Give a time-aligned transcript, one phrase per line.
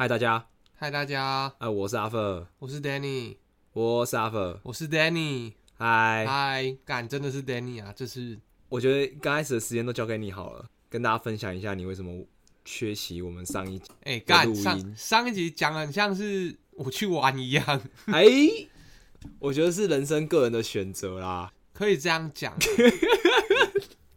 [0.00, 0.46] 嗨，大家，
[0.76, 3.34] 嗨，大家，哎、我是阿芬，我是 Danny，
[3.72, 8.38] 我是阿芬，我是 Danny，嗨，嗨，干，真的是 Danny 啊，这是
[8.68, 12.24] 我觉得刚开始的时间都交给你好了，跟大家分享一下你为什么
[12.64, 13.90] 缺席我们上一集。
[14.04, 14.22] 哎
[14.54, 18.24] 上上一集讲的很像是我去玩一样，哎、
[19.40, 21.52] 我觉得是人生个人的选择啦。
[21.72, 22.56] 可以这样讲。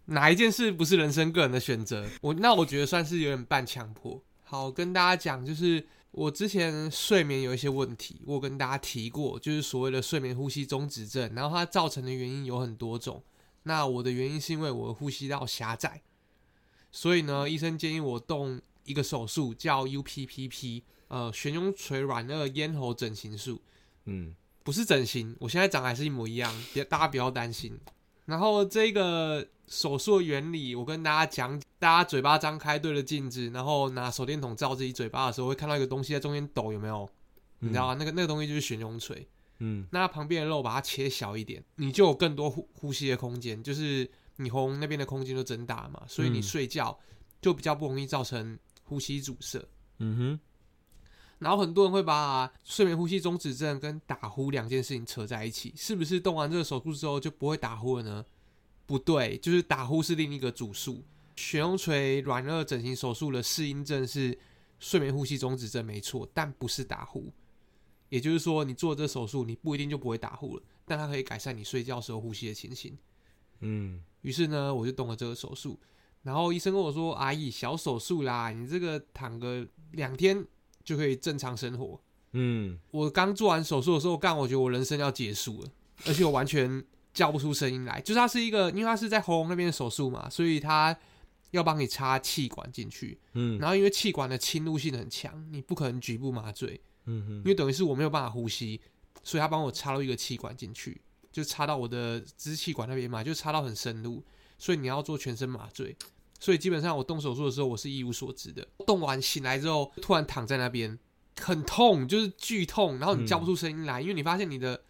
[0.06, 2.06] 哪一件事不是人生个人的选择？
[2.22, 4.22] 我那我觉得算是有点半强迫。
[4.52, 13.24] 好，跟大家讲，就是我之前睡眠有一些问题，我有跟大家提过，就是所谓的睡眠呼吸中止症，然后它造成的原因有很多种。
[13.64, 16.02] 那我的原因是因为我的呼吸道狭窄，
[16.92, 23.62] 所以呢，医生建议我动一个手术，叫 UPPP，呃，悬雍垂软腭咽喉整形术。
[24.04, 27.80] 嗯，不是整形，我现在长得还是一模一样，别大家不要担心。
[28.26, 37.10] 然后这个手术的原理，我跟大家讲，大家嘴巴张开对着镜子，然后拿手电筒照自己嘴巴的时候，会看到一个东西在中间抖，有没有？
[37.60, 37.96] 你知道吗？
[37.98, 39.28] 那个那个东西就是悬雍垂。
[39.64, 46.98] 嗯那旁边的肉把它切小一点，你就有更多呼呼吸的空间，就是你喉咙那边的空间就增大嘛，所以你嗯睡觉
[47.40, 49.64] 就比较不容易造成呼吸阻塞。
[50.00, 50.40] 嗯哼，
[51.42, 58.24] 然后很多人会把睡眠呼吸中止症跟打呼两件事情扯在一起，是不是动完这个手术之后就不会打呼了呢？
[58.86, 61.04] 不对，就是打呼是另一个主诉。
[61.36, 64.38] 悬雍垂软腭整形手术的适应症是
[64.80, 67.34] 睡眠呼吸中止症，没错，但不是打呼。
[68.10, 72.96] 也就是说，你做这手术，你不一定就不会打呼了，但它可以改善你睡觉时候呼吸的情形。
[73.62, 75.80] 嗯于是呢，我就动了这个手术。
[76.22, 80.46] 然后医生跟我说：“阿姨，小手术啦，你这个躺个两天
[80.84, 82.00] 就可以正常生活。”
[82.34, 85.70] 嗯，我刚做完手术的时候，干，我觉得我人生要结束了，
[86.08, 86.82] 而且我完全
[87.14, 88.00] 叫不出声音来。
[88.00, 90.98] 就是它是一个，因为它是在喉咙那边的手术嘛，所以它
[91.50, 93.20] 要帮你插气管进去。
[93.34, 98.80] 嗯然后因为气管的侵入性很强，你不可能局部麻醉，嗯哼，因为等于是我没有办法呼吸，
[99.24, 101.02] 所以他帮我插入一个气管进去，
[101.34, 104.24] 就插到我的支气管那边嘛，就插到很深入，
[104.58, 105.94] 所以你要做全身麻醉。
[106.42, 108.68] 所以基本上我动手术的时候，我是一无所知的。
[108.86, 110.98] 动完醒来之后，突然躺在那边，
[111.40, 114.82] 很痛，就是剧痛，然后你叫不出声音来，因为你发现你的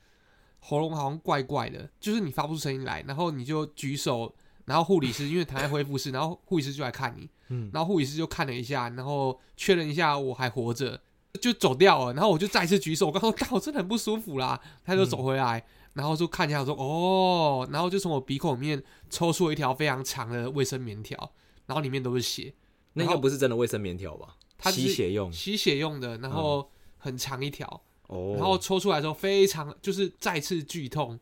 [0.62, 11.02] 喉咙好像怪怪的，就是你发不出声音来，然后你就举手，然后护理师因为躺在恢复室，然后护理师就来看你，嗯然后护理师就看了一下，然后确认一下我还活着，
[11.42, 12.14] 就走掉了。
[12.14, 21.32] 然后我就再次举手，我刚说：“干，我真的很不舒服啦。”他就走回来，然后就看一下，我说：“哦。”然后就从我鼻孔里面抽出了一条非常长的卫生棉条，
[21.72, 22.54] 然后里面都是血，
[22.96, 24.36] 那应该不是真的卫生棉条吧？
[24.58, 25.32] 它是吸血用。
[25.32, 31.18] 吸血用的，然后很长一条，哦，然后抽出来的时候非常就是再次剧痛，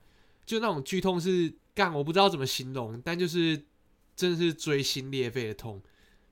[0.47, 3.63] 就那种剧痛是干我不知道怎么形容，但就是
[4.15, 5.79] 真的是锥心裂肺的痛。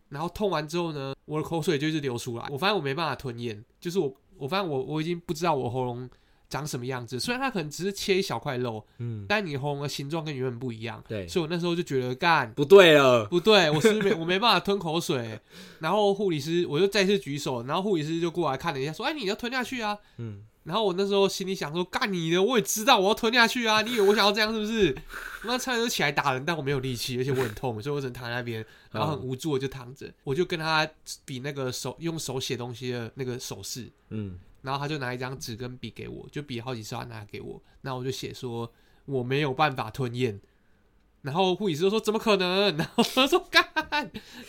[0.09, 6.09] 然后痛完之后呢，我的口水就一直流出来，我发现我没办法吞咽，就是我我发现我我已经不知道我喉咙
[6.49, 7.19] 长什么样子。
[7.19, 13.25] 虽然它可能只是切一小块肉，嗯，但你喉咙的形状跟原本不一样，对，所以我那时候就觉得干不对了。
[13.25, 15.39] 不对，我是不是没 我没办法吞口水，
[15.79, 23.81] 然后护理师我就再次举手，然后护理师就过来看了一下，说：“哎，你要吞下去啊。”嗯，然后我那时候心里想说：“干你的，我也知道我要吞下去啊！
[23.81, 24.95] 你以为我想要这样是不是？”
[25.45, 30.85] 那差点就起来打人，但我没有力气，而且我很痛，所以我只能躺在那边，然后很无助，的就躺着，我就跟他
[31.23, 38.69] 比那个手用手写东西的那个手势，嗯然后他就拿一张纸跟笔给我，就笔好几十万拿给我，那我就写说
[39.05, 40.37] 我没有办法吞咽。
[41.21, 43.65] 然后护理师就说：“怎么可能？”然后我说：“干，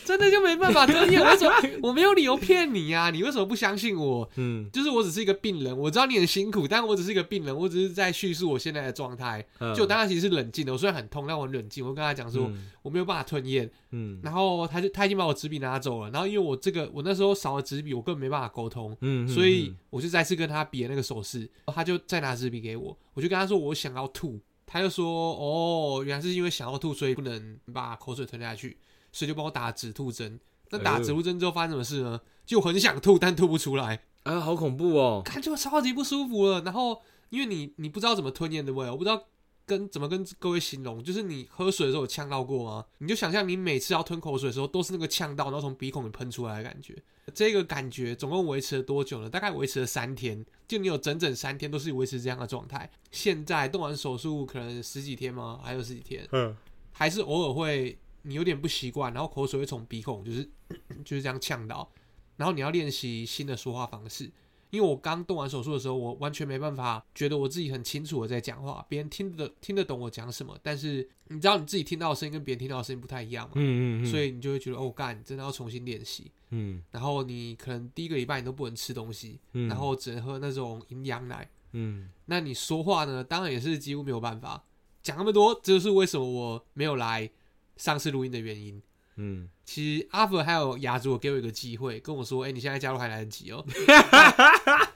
[0.05, 1.19] 真的就没办法吞咽？
[1.25, 1.53] 为什么
[1.83, 3.09] 我没有理由骗你啊？
[3.09, 4.29] 你为什么不相信我？
[4.35, 9.45] 嗯就是我只是一个病人，我知道你很辛苦，但我只是一个病人，我只是在叙述我现在的状态。
[9.59, 11.85] 嗯，就我当时其实是冷静的，我虽然很痛，但我很冷静。
[11.85, 16.09] 我跟他讲说嗯我没有办法吞咽，嗯然后他就他已经把我纸笔拿走了。
[16.11, 24.39] 然后因为我这个我那时候少了纸笔，我根本没办法沟通，嗯，所以我就再次跟他比了那个手势，他就再拿纸笔给我，我就跟他说我想要吐，
[24.71, 28.77] 他就说哦，原来是因为想要吐，所以不能把口水吞下去，
[29.11, 30.39] 所以就帮我打止吐针。
[30.69, 32.21] 那打止吐针之后发生什么事呢？
[32.45, 35.23] 就很想吐，但吐不出来，啊，好恐怖哦。
[35.25, 36.61] 感觉超级不舒服了。
[36.61, 37.01] 然后
[37.31, 38.91] 因为你你不知道怎么吞咽对不对？
[38.91, 39.23] 我不知道
[39.65, 42.85] 跟怎么跟各位形容，就是你喝水的时候有呛到过吗？
[42.99, 46.95] 你就想象你每次要吞口水的时候，都是那个呛到，然后从鼻孔里喷出来的感觉。
[47.29, 49.29] 这个感觉总共维持了多久呢？
[49.29, 52.89] 大概维持了三天，就你有整整三天都是维持这样的状态。
[53.11, 55.59] 现在动完手术可能十几天吗？
[55.63, 56.55] 还有十几天，嗯
[56.91, 60.49] 还是偶尔会你有点不习惯，然后口水会从鼻孔就是
[61.05, 61.89] 就是这样呛到，
[62.35, 64.29] 然后你要练习新的说话方式，
[64.69, 76.31] 因为我刚动完手术的时候，我完全没办法觉得我自己很清楚我在讲话，别人听得听得懂我讲什么，但是你知道你自己听到的声音跟别人听到的声音不太一样嘛，嗯嗯所以你就会觉得哦，干，真的要重新练习。
[76.51, 81.49] 嗯然后你可能第一个礼拜你都不能吃东西，嗯，然后只能喝那种营养奶。
[81.71, 84.63] 嗯那你说话呢，当然也是几乎没有办法
[85.03, 87.29] 讲那么多，这就是为什么我没有来
[87.77, 88.81] 上次录音的原因。
[89.17, 93.63] 嗯，其实阿福还有雅竹给我一个机会，跟我说：“哎、你现在加入还来得及哦。”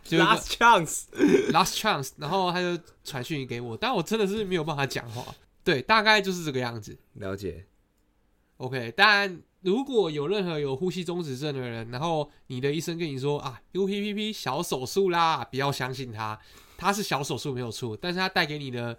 [0.03, 5.23] 就有一个 last chance，last chance，然后他就传讯息给我，但我真的是没有办法讲话。
[5.63, 6.97] 对，大概就是这个样子。
[7.13, 7.67] 了解
[8.57, 16.39] ，OK，当然如果有任何有呼吸中止症的人，然后你的医生跟你说啊，UPPP 小手术啦，不要相信他，
[16.77, 18.97] 他是小手术没有错，但是他带给你的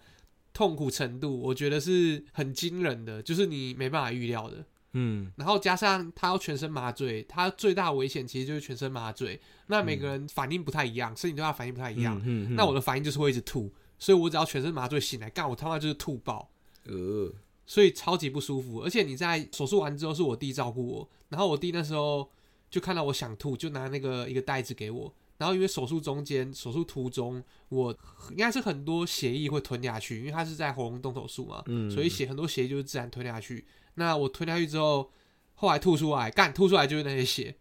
[0.52, 4.64] 痛苦程度，我觉得是很惊人的，就是你没办法预料的。
[4.94, 9.40] 嗯然后加上他要全身麻醉，他最大的危险其实就是全身麻醉。
[9.66, 12.18] 那每个人反应不太一样，身体对他反应不太一样。
[12.24, 16.50] 嗯嗯，那我的反应就是会一直吐，所以我只要全身麻醉醒来，干我他妈就是吐爆，
[16.84, 17.32] 呃，
[17.66, 18.80] 所以超级不舒服。
[18.82, 22.30] 而且你在手术完之后，是我弟照顾我，然后我弟那时候
[22.70, 25.14] 就看到我想吐，就拿那个一个袋子给我。
[25.36, 27.92] 然后因为手术中间、手术途中，我
[28.30, 33.64] 应该是很多血液会吞下去，因为他是在喉咙动手术嘛，嗯所以血很多血液就是自然吞下去。
[33.94, 35.12] 那我吞下去之后，
[35.54, 37.56] 后来吐出来，干吐出来就是那些血，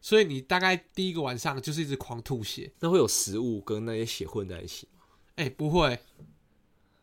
[0.00, 2.72] 所以你大概第一个晚上就是一直狂吐血。
[2.80, 5.04] 那会有食物跟那些血混在一起吗？
[5.36, 5.98] 哎、不会，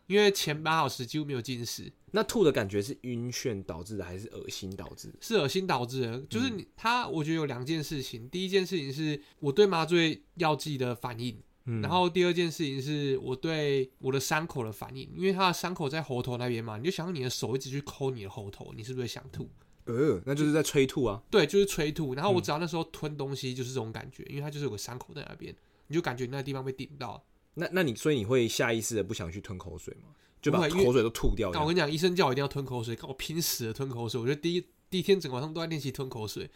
[0.08, 5.14] 因为前八小时几乎没有进食，那吐的感觉是晕眩导致的，还是恶心导致的？
[5.22, 6.20] 是恶心导致的。
[6.30, 8.30] 就是你他，我觉得有两件事情。
[8.30, 19.48] 第一件事情是我对麻醉药剂的反应，嗯然后第二件事情是我对我的伤口的反应，因为他的伤口在喉头那边嘛，你就想象你的手一直去抠你的喉头，你是不是会想吐？
[19.86, 21.22] 呃，那就是在催吐啊。
[21.30, 22.16] 对，就是催吐。
[22.16, 25.56] 然后我只要那时候吞东西，就是这种感觉，因为它就是有个伤口在那边，
[25.88, 27.24] 你就感觉你那个地方被顶到。
[27.54, 30.10] 那那你所以你会下意识的不想去吞口水吗？
[30.42, 31.52] 就把口水都吐掉。
[31.52, 34.20] 但我跟你讲，医生叫我一定要吞口水，看我拼死的吞口水。
[34.20, 36.50] 我觉得第一第一天整个晚上都在练习吞口水。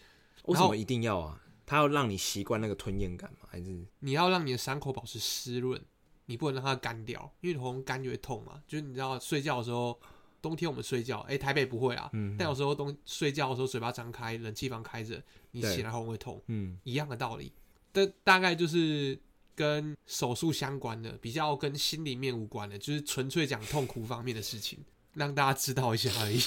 [0.45, 1.41] 为什么一定要啊？
[1.65, 3.47] 他要让你习惯那个吞咽感吗？
[3.49, 5.81] 还是你要让你的伤口保持湿润，
[6.25, 8.61] 你不能让它干掉，因为你喉咙干就会痛嘛。
[8.67, 9.99] 就是你知道睡觉的时候，
[10.41, 15.21] 冬天我们睡觉，哎、台北不会啊，嗯但有时候冬睡觉的时候嘴巴张开，冷气房开着，
[15.51, 17.51] 你对醒来喉咙会痛，嗯一样的道理。
[17.91, 19.17] 但大概就是
[19.55, 24.79] 跟手术相关的，比较跟心里面无关的，就是纯粹讲痛苦方面的事情，
[25.13, 26.41] 让大家知道一下而已。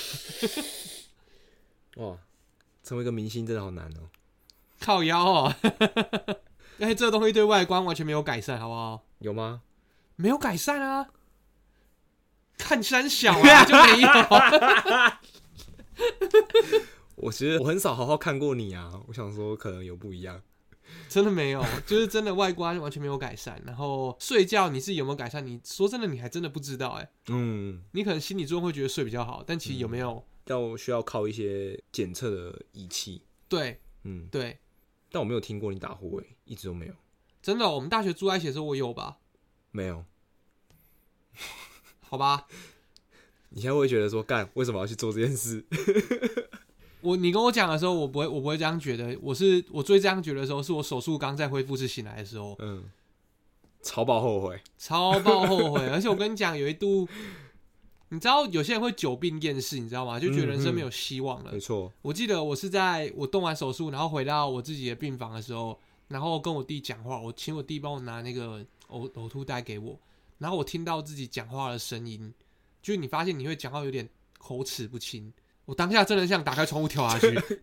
[2.03, 2.19] 哇，
[2.83, 4.11] 成为一个明星真的好难哦。
[4.87, 5.53] 靠腰哦，
[6.79, 9.05] 哎，这个东西对外观完全没有改善，好不好？
[9.19, 9.63] 有吗？
[10.15, 11.09] 没有改善啊，
[12.57, 14.09] 看山小啊就没有。
[17.17, 20.41] 我其实我很少好好看过你啊，我想说可能有不一样。
[21.09, 23.61] 真的没有，就是真的外观完全没有改善。
[23.67, 25.45] 然后睡觉你自己有没有改善？
[25.45, 30.25] 你说真的，你还真的不知道哎、嗯，你可能心里中会觉得睡比较好，但其实有没有？
[30.47, 33.23] 要需要靠一些检测的仪器。
[33.49, 34.57] 对嗯，对，
[35.17, 36.93] 但我没有听过你打呼诶，一直都没有，
[37.41, 39.17] 真的，我们大学住在一起的时候我有吧？
[39.71, 40.05] 没有。
[42.07, 42.47] 好吧，
[43.49, 45.65] 你现在会觉得说，干为什么要去做这件事？
[47.01, 49.19] 我你跟我讲的时候，我不会我不会这样觉得。
[49.23, 52.85] 我是我最这样觉得的时候，是我手术刚在恢复室醒来的时候，嗯，
[53.81, 54.61] 超爆后悔。
[54.77, 55.89] 超爆后悔。
[55.89, 57.09] 而且我跟你讲，有一度，
[58.09, 60.21] 你知道有些人会久病厌世，你知道吗？
[60.21, 61.53] 就觉得人生没有希望了。
[61.53, 69.99] 没错，我记得我是在我动完手术，然后回到我自己的病房的时候，然后跟我弟讲话，我请我弟帮我拿那个呕呕吐袋给我，
[70.39, 72.33] 然后我听到自己讲话的声音，
[72.81, 75.33] 就是你发现你会讲话有点口齿不清，
[75.65, 77.61] 我当下真的想打开窗户跳下去。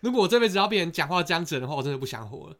[0.00, 2.56] 如果我这辈子要被人讲话这样子的话，我真的不想活了，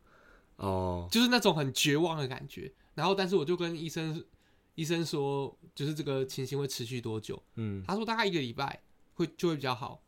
[0.56, 2.72] 哦，就是那种很绝望的感觉。
[2.94, 4.24] 然后，但是我就跟医生
[4.74, 7.42] 医生说，就是这个情形会持续多久？
[7.56, 8.80] 嗯，他说大概一个礼拜
[9.14, 10.02] 会就会比较好。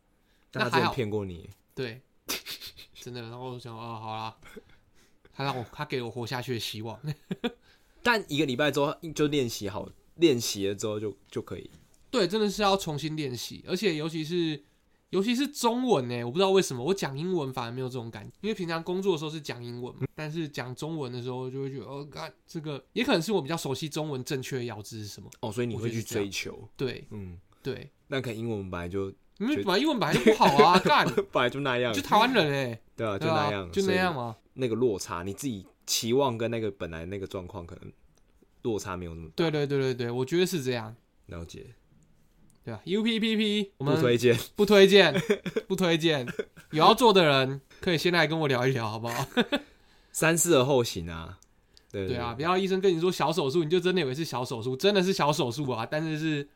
[0.50, 1.50] 但他真的骗过你。
[1.75, 2.00] 对，
[3.00, 3.21] 真的。
[3.23, 4.37] 然后我想，哦，好啦，
[5.33, 6.99] 他让我，他给我活下去的希望。
[8.02, 11.71] 但一个礼拜之后就练习好，练习了之后就就可以。
[12.11, 14.62] 对，真的是要重新练习，而且尤其是
[15.14, 25.30] 尤其是中文呢，我不知道为什么我讲英文反而没有这种感觉，因为平常工作的时候是讲英文嘛，但是讲中文的时候就会觉得，哦，干这个也可能是我比较熟悉中文正确的咬字是什么。
[25.40, 26.68] 哦，所以你会去追求。
[26.76, 34.37] 对嗯，对，那可能英文本来就因为本来英文本来就不好啊， 干本来就那样就，台湾人哎，对啊，就那样，就那样所以嘛。
[34.54, 37.92] 那个落差，你自己期望跟那个本来那个状况可能
[38.62, 40.94] 落差没有那么对对对对对，我觉得是这样。
[41.26, 41.66] 了解，
[42.64, 44.38] 对吧？UPPP 我们不们推荐。
[44.56, 45.14] 不推荐，
[45.68, 46.26] 不推荐。
[46.71, 49.26] 有要做的人可以先来跟我聊一聊，好不好？
[50.11, 51.38] 三思而后行啊。
[51.92, 56.49] 对对啊，不要医生跟你说小手术，你就真的以为是小手术，真的是小手术啊，但是是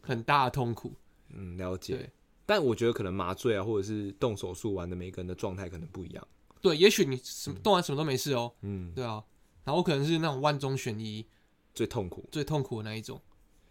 [0.00, 0.94] 很大的痛苦。
[1.28, 2.10] 嗯，了解对。
[2.46, 6.26] 但我觉得可能麻醉啊，或者是动手术完的每个人的状态可能不一样。
[6.60, 9.22] 对，也许你什么动完什么都没事哦，嗯，对啊，
[9.64, 11.26] 然后可能是那种万中选一
[11.74, 13.20] 最痛苦，最痛苦的那一种，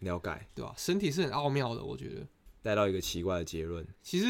[0.02, 2.26] 了解，对吧、身体是很奥妙的，我觉得。
[2.64, 3.84] 带到一个奇怪的结论。
[4.04, 4.26] 其实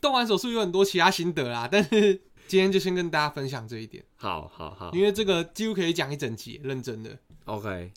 [0.00, 2.14] 动完手术有很多其他心得啦，但是
[2.48, 7.18] 今天就先跟大家分享这一点，好好好因为这个几乎可以讲一整集，认真的。
[7.44, 7.92] ，OK。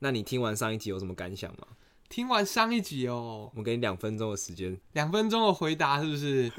[0.00, 1.68] 那你听完上一集有什么感想吗？
[2.08, 6.50] 听完上一集哦，我给你两分钟的时间两分钟的回答是不是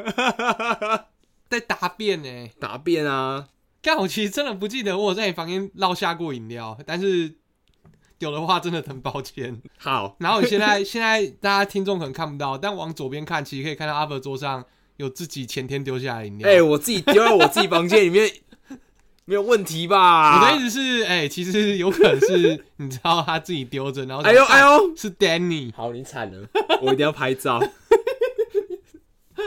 [1.49, 2.49] 在答辩呢？
[2.61, 3.49] 答辩啊。
[3.81, 7.35] 但我其实真的不记得我有在你房间落下过饮料，但是
[8.21, 9.61] 有的话真的很抱歉。
[9.77, 14.63] 好，然后你现在 现在大家听众可能看不到，但往左边看，其实可以看到阿伯桌上
[14.97, 16.49] 有自己前天丢下来的饮料。
[16.49, 18.31] 哎、我自己丢在我自己房间里面，
[19.25, 20.39] 没有问题吧？
[20.39, 26.47] 我的意思是，哎、其实有可能是你知道他自己丢着，然后哎呦哎呦，是 Danny，好，你惨了，
[26.81, 27.59] 我一定要拍照。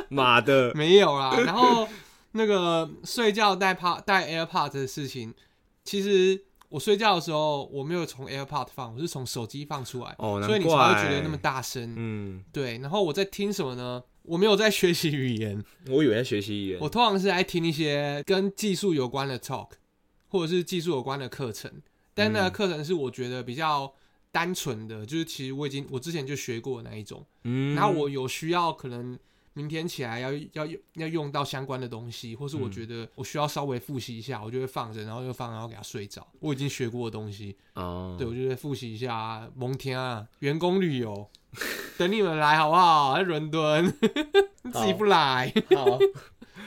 [0.09, 1.37] 妈的，没有啦。
[1.45, 1.88] 然后
[2.33, 5.33] 那个睡觉带 p 带 AirPods 的事情，
[5.85, 6.43] 其实
[6.75, 11.95] 我睡觉的时候我没有从 AirPod 放，我是从手机放出来，哦所以你才会觉得那么大声。
[11.97, 14.02] 嗯，对，然后我在听什么呢？
[14.23, 16.88] 我没有在学习语言， 我以为在学习语言我。
[16.88, 19.69] 通常是在听一些跟技术有关的 talk，
[20.26, 21.71] 或者是技术有关的课程。
[22.12, 23.95] 但那个嗯课程是我觉得比较
[24.33, 27.25] 单纯的，就是其实我已经我之前就学过那一种。
[27.45, 29.16] 嗯然后我有需要可能
[29.54, 36.26] 明天起来要要要用到相关的东西，或是我嗯觉得我需要稍微复习一下，我就会放着，然后又放，然后给他睡着。
[36.40, 41.30] 我已经学过的东西，哦，对我就会复习一下蒙天啊，员工旅游，
[41.96, 43.14] 等你们来好不好？
[43.16, 43.87] 在伦敦，
[44.62, 45.52] 你自己不来。
[45.75, 45.99] 好，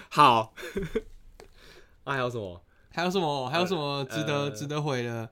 [0.09, 0.53] 好。
[2.05, 2.61] 那还有什么？
[2.91, 3.49] 还有什么？
[3.49, 5.29] 还有什么值得、呃值得回的？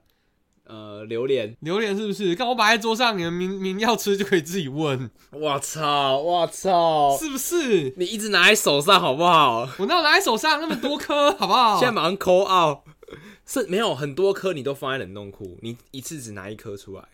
[0.66, 1.56] 呃，榴莲。
[1.60, 2.34] 榴莲是不是？
[2.34, 6.18] 看我摆在桌上，你们明明要吃就可以自己问，我操！
[6.18, 7.16] 我操！
[7.18, 7.94] 是不是？
[7.96, 9.68] 你一直拿在手上好不好？
[9.78, 11.78] 我那我拿在手上那么多颗，好不好？
[11.78, 12.80] 现在马上抠 out。
[13.48, 17.04] 是没有很多颗，你都放在冷冻库，你一次只拿一颗出来，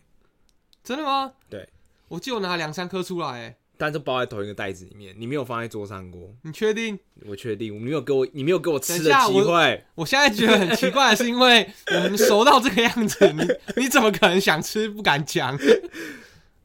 [0.83, 1.33] 真的吗？
[1.51, 1.69] 对，
[2.09, 6.33] 我就拿两三颗出来，哎，但是包在同一个袋子里面，你没有放在桌上过。
[6.43, 6.97] 你确定？
[7.27, 9.85] 我确定，你没有给我，你没有给我吃的机会。
[9.97, 15.59] 我现在觉得很奇怪的是，因为 我们熟到这个样子，你你怎么可能想吃不敢讲？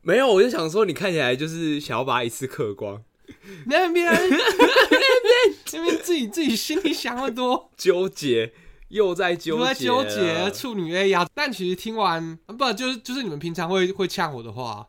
[0.04, 3.02] 没有，我就想说，你看起来就是想要把它一次嗑光，
[3.66, 4.40] 那边 那边
[5.74, 8.54] 那边自己自己心里想的多，纠结
[8.90, 11.28] 又在纠结，纠结处女 A 呀。
[11.34, 14.88] 但其实听完不就是就是你们平常会会呛我的话，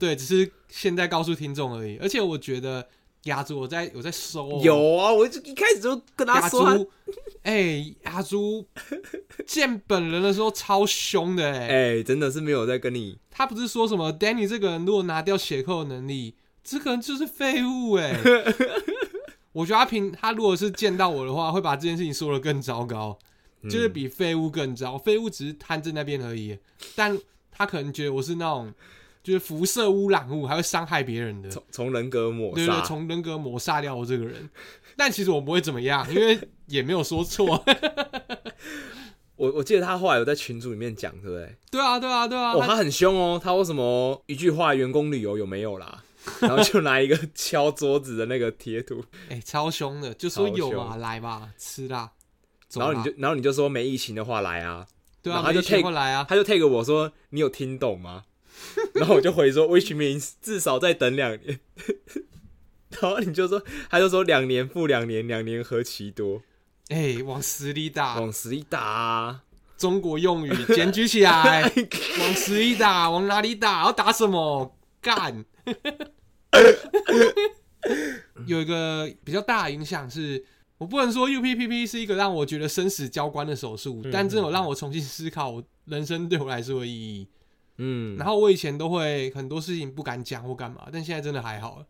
[0.00, 1.96] 对，只是现在告诉听众而已。
[1.98, 2.84] 而且我觉得
[3.24, 6.86] 雅竹我在我在收哦、有啊，我就一开始就跟他说
[7.42, 8.66] 哎、雅竹
[9.46, 18.18] 见本人的时候超凶的哎、哎、真的是没有在跟你，他不是说什么 Danny 这个人如果拿掉血扣的能力，这个人就是废物哎、
[19.52, 23.18] 我觉得他平他如果是见到我的话，会把这件事情说的更糟糕，
[23.64, 24.98] 就是嗯比废物更糟。
[24.98, 26.58] 废物只是瘫在那边而已，
[26.94, 27.18] 但
[27.50, 28.72] 他可能觉得我是那种
[29.24, 31.50] 就是辐射污染物，还会伤害别人的。
[31.50, 34.48] 从从人格抹对对，杀，从人格抹杀掉我这个人。
[34.96, 37.64] 但其实我不会怎么样，因为也没有说错。
[39.36, 41.56] 我我记得他后来有在群组里面讲，对不对？
[41.72, 42.52] 对啊，对啊，对啊。
[42.52, 46.04] 哦，他他很凶哦，他说什么一句话员工旅游有没有啦？
[46.40, 51.98] 然后就拿一个 敲桌子的那个贴图，哎、超凶的，就说有嘛，凶来吧，吃啦。
[51.98, 52.10] 啦
[52.74, 54.86] 然后你就然后你就说没疫情的话来啊，
[55.22, 56.24] 对啊，他就 take- 会来啊。
[56.28, 58.24] 他就 take 我说你有听懂吗？
[58.94, 61.60] 然后我就回说 which means 至少再等两年。
[63.00, 66.42] 然后你就说，他就说两年复两年，两年何其多，
[66.88, 69.42] 哎、往死里打，往死里打、啊。
[69.76, 71.62] 中国用语检举起来，
[72.20, 73.84] 往死里打，往哪里打？
[73.84, 74.76] 要打什么？
[75.02, 75.44] 干！
[78.46, 80.44] 有一个比较大的影响是，
[80.78, 87.28] 我不能说 UPPP 是一个让我觉得生死交关的手术，嗯但这有让我重新思考我人生对我来说的意义。
[87.76, 91.86] 嗯，然后我以前都会很多事情不敢讲或干嘛，但现在真的还好了，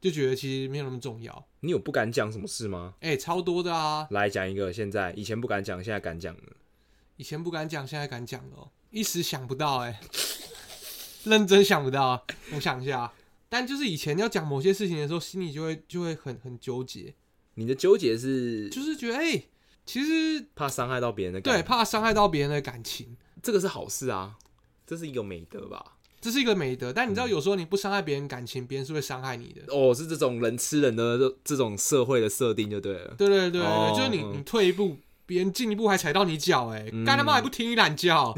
[0.00, 1.46] 就觉得其实没有那么重要。
[1.60, 2.94] 你有不敢讲什么事吗？
[3.00, 4.06] 哎、超多的啊！
[4.10, 6.42] 来讲一个，现在以前不敢讲，现在敢讲的。
[7.16, 10.00] 以前不敢讲，现在敢讲了哦，一时想不到哎、
[11.24, 12.22] 认真想不到啊。
[12.54, 13.12] 我想一下，
[13.48, 17.14] 但就是以前要讲某些事情的时候，心里就会就会很很纠结，
[17.54, 19.42] 你的纠结是就是觉得哎、
[19.84, 24.36] 其实怕伤害到别人的感对怕伤害到别人的感情，这个是好事啊，
[24.86, 25.84] 这是一个美德吧？
[26.20, 26.92] 这是一个美德。
[26.92, 29.62] 但你嗯知道，有时候你不伤害别人感情，别人是会伤害你的。
[29.74, 33.14] 哦，是这种人吃人的这这种社会的设定就对了。
[33.18, 33.62] 对对对
[33.94, 38.14] 就是你嗯你退一步，别人进一步还踩到你脚，哎，嗯干他妈还不听你懒觉，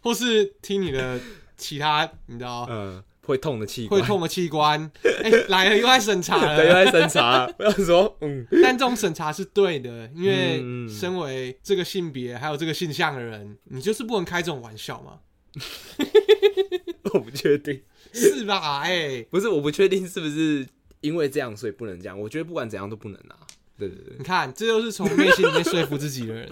[0.00, 1.20] 或是听你的
[1.56, 4.90] 其他，你知道嗯，会痛的器官，会痛的器官，
[5.22, 6.84] 哎，来了又来审查 对，又了。
[6.84, 7.46] 在审查。
[7.56, 15.20] 不要说，嗯，但这种审查是对的，因为嗯身为这个性别还有这个性向的人，你就是不能开这种玩笑嘛，
[17.14, 18.80] 我不确定，是吧？
[18.80, 20.66] 哎，不是，我不确定是不是
[21.00, 22.18] 因为这样所以不能这样。
[22.18, 23.36] 我觉得不管怎样都不能啊。
[23.76, 26.48] 对对对，你看，这就是从内心里面说服自己的人。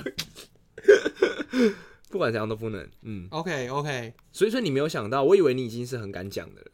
[2.12, 2.87] 不管怎样都不能。
[3.00, 6.71] 嗯，OK OK，所以说你没有想到，我以为你已经是很敢讲的了。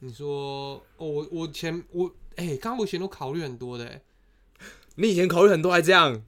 [0.00, 4.02] 你说，哦，我我前我哎，刚刚我以前都考虑很多的，哎
[4.96, 6.22] 你以前考虑很多还这样，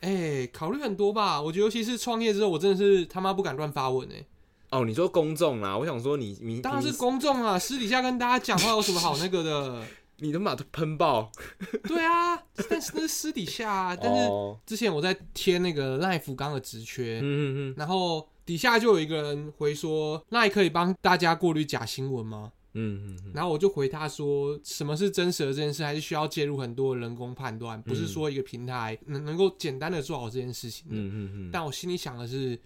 [0.00, 1.40] 哎，考虑很多吧。
[1.40, 4.24] 我觉得尤其是创业之后，我真的是他妈不敢乱发文哎。
[4.70, 9.82] 哦，你说公众啦，我想说你你当然是公众啊，私底下跟大家讲话有什么好那个的？
[10.18, 11.30] 你都把它喷爆，
[11.88, 12.36] 对啊，
[12.68, 13.96] 但是那是私底下啊。
[13.96, 22.52] 但是哦之前我在贴那个赖福刚的职缺，嗯嗯嗯然后底下就有一个人回说，赖可以帮大家过滤假新闻吗？
[22.76, 30.96] 嗯嗯嗯，然后我就回他说，什么是真实的这件事，还是需要介入很多人工判断，不是说一个平台能能够简单的做好这件事情的。
[30.96, 32.58] 嗯嗯嗯，但我心里想的是，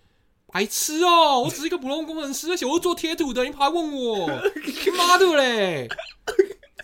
[0.51, 4.27] 白痴哦、 我只是一个普通工程师，而且我是做贴图的，你跑来问我，
[4.97, 5.87] 妈的嘞！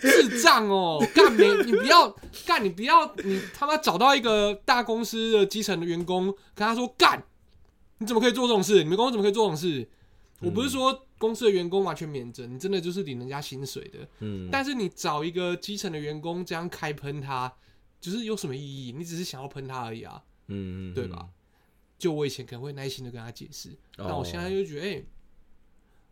[0.05, 2.09] 智障哦、干没你不要
[2.47, 7.25] 干，你不要你他妈找到一个大公司的基层的员工，跟他说干，
[7.99, 8.83] 你怎么可以做这种事？
[8.83, 9.89] 你们公司怎么可以做这种事？
[10.41, 17.51] 我不是说公司的员工完全免责，你真的就是领人家薪水的，嗯，但是你找一个基层的员工这样开喷他，
[18.01, 18.93] 就是有什么意义？
[18.93, 20.23] 你只是想要喷他而已啊。
[20.49, 21.27] 嗯嗯，对吧？
[21.97, 25.03] 就我以前可能会耐心的跟他解释，哦但我现在就觉得，哎、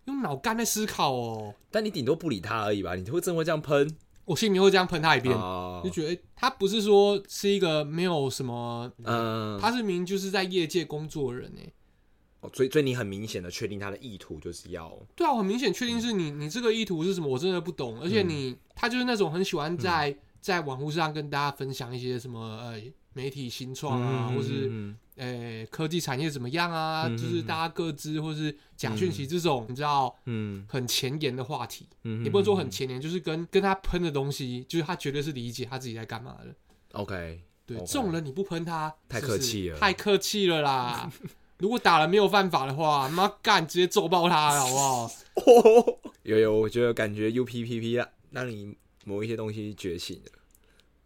[0.06, 2.94] 用脑干在思考哦，但你顶多不理他而已吧？
[2.94, 3.90] 你会真会这样喷？
[4.24, 5.80] 我心里面会这样喷他一遍，哦。
[5.84, 11.72] 就觉得、哎他不是说是一个没有什么，嗯，他是明明就是在业界工作的人哎，
[12.40, 22.80] 哦所以所以你很明显的确定他的意图就是要，对啊，我很明显确定是你，你这个意图是什么，我真的不懂，而且你、他就是那种很喜欢在、在网络上跟大家分享一些什么呃
[23.12, 24.36] 媒体新创啊，嗯。
[24.36, 30.14] 或是嗯呃科技产业怎么样啊，嗯就是大家各自或是假讯息这种，你知道。
[30.26, 36.54] 嗯很前沿的话题，嗯，也不能说很前沿，就是跟跟他喷的东西，就是他绝对是理解他自己在干嘛的。
[36.92, 41.10] OK，对这种人你不喷他，太客气了太客气了啦！
[41.58, 46.00] 如果打了没有犯法的话，妈干直接揍爆他了，好不好？
[46.24, 50.32] 有有，我觉得感觉 UPPP 让让你某一些东西觉醒了。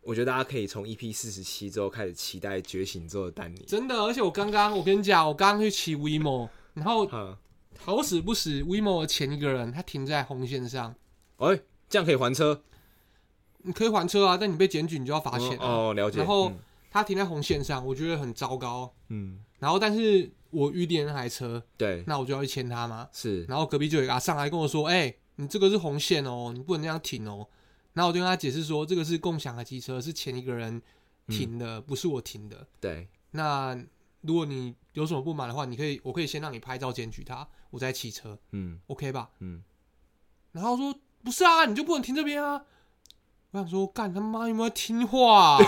[0.07, 3.59] 我觉得大家可以从 EP 四十七之后开始期待觉醒之后的丹尼。
[3.67, 7.37] 真的，而且我刚刚我跟你讲，我刚刚去骑 WeMo，然后嗯，
[7.77, 10.95] 好死不死，WeMo 的前一个人他停在红线上，
[11.39, 12.63] 哎，这样可以还车？
[13.63, 15.67] 你可以还车啊，但你被检举你就要罚钱啊。
[15.67, 16.19] 哦，了解。
[16.19, 18.95] 然后嗯他停在红线上，我觉得很糟糕。
[19.09, 23.09] 嗯，然后但是我预定那台车，对，那我就要去牵他嘛。
[23.13, 27.49] 是，然后隔壁就有一个阿上来跟我说：“哎、你这个是红线哦，你不能那样停哦。”
[27.97, 30.83] 然后我就跟他解释说：“这个是共享的机车，是前一个人
[31.29, 32.67] 停的，不是我停的。
[32.79, 33.75] 对，那
[34.21, 39.63] 如果你有什么不满的话，你可以，我可以先让你拍照检举他，我再骑车嗯，OK 吧？”嗯，
[40.53, 42.61] 然后说：“不是啊，你就不能停这边啊。”
[43.53, 45.59] 我想说：“干他妈有没有听话、 啊？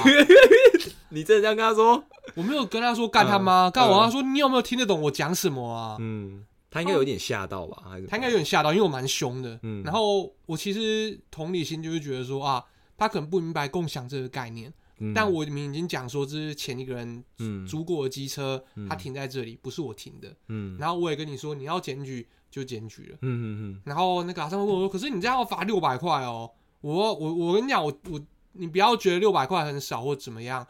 [1.09, 2.05] 你真的这样跟他说？
[2.35, 5.97] 我没有跟他说干他妈，干、我跟他说你有没有听得懂我讲什么啊？
[5.99, 7.83] 嗯，他应该有点吓到吧？
[7.89, 9.59] 还是他应该有点吓到，因为我蛮凶的。
[9.63, 12.65] 嗯然后我其实同理心就是觉得说啊，
[12.97, 20.35] 他可能不明白共享这个概念，嗯但我明明已经讲说这是前一个人嗯租过的机车，嗯他停在这里，不是我停的。
[20.49, 23.19] 嗯然后我也跟你说你要检举就检举了。
[23.23, 26.51] 嗯嗯嗯然后那个阿三会问我说，可是你这样要罚六百块哦。
[26.81, 28.21] 我我我跟你讲，我我
[28.53, 30.67] 你不要觉得六百块很少或怎么样。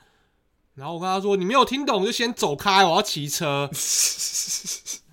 [0.75, 3.69] 然后我跟他说，你没有听懂就先走开，我要骑车。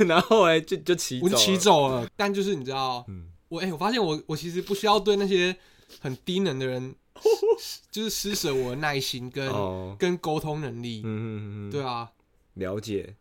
[0.00, 2.08] 嗯，然后哎，就就骑，我就骑，走了。
[2.16, 5.56] 但就是你知道，嗯我哎、我发现我我其实不需要对那些
[6.00, 6.94] 很低能的人，
[7.90, 11.02] 就是施舍我的耐心跟、哦，跟沟通能力。
[11.04, 12.10] 嗯嗯嗯，对啊，
[12.54, 13.16] 了解。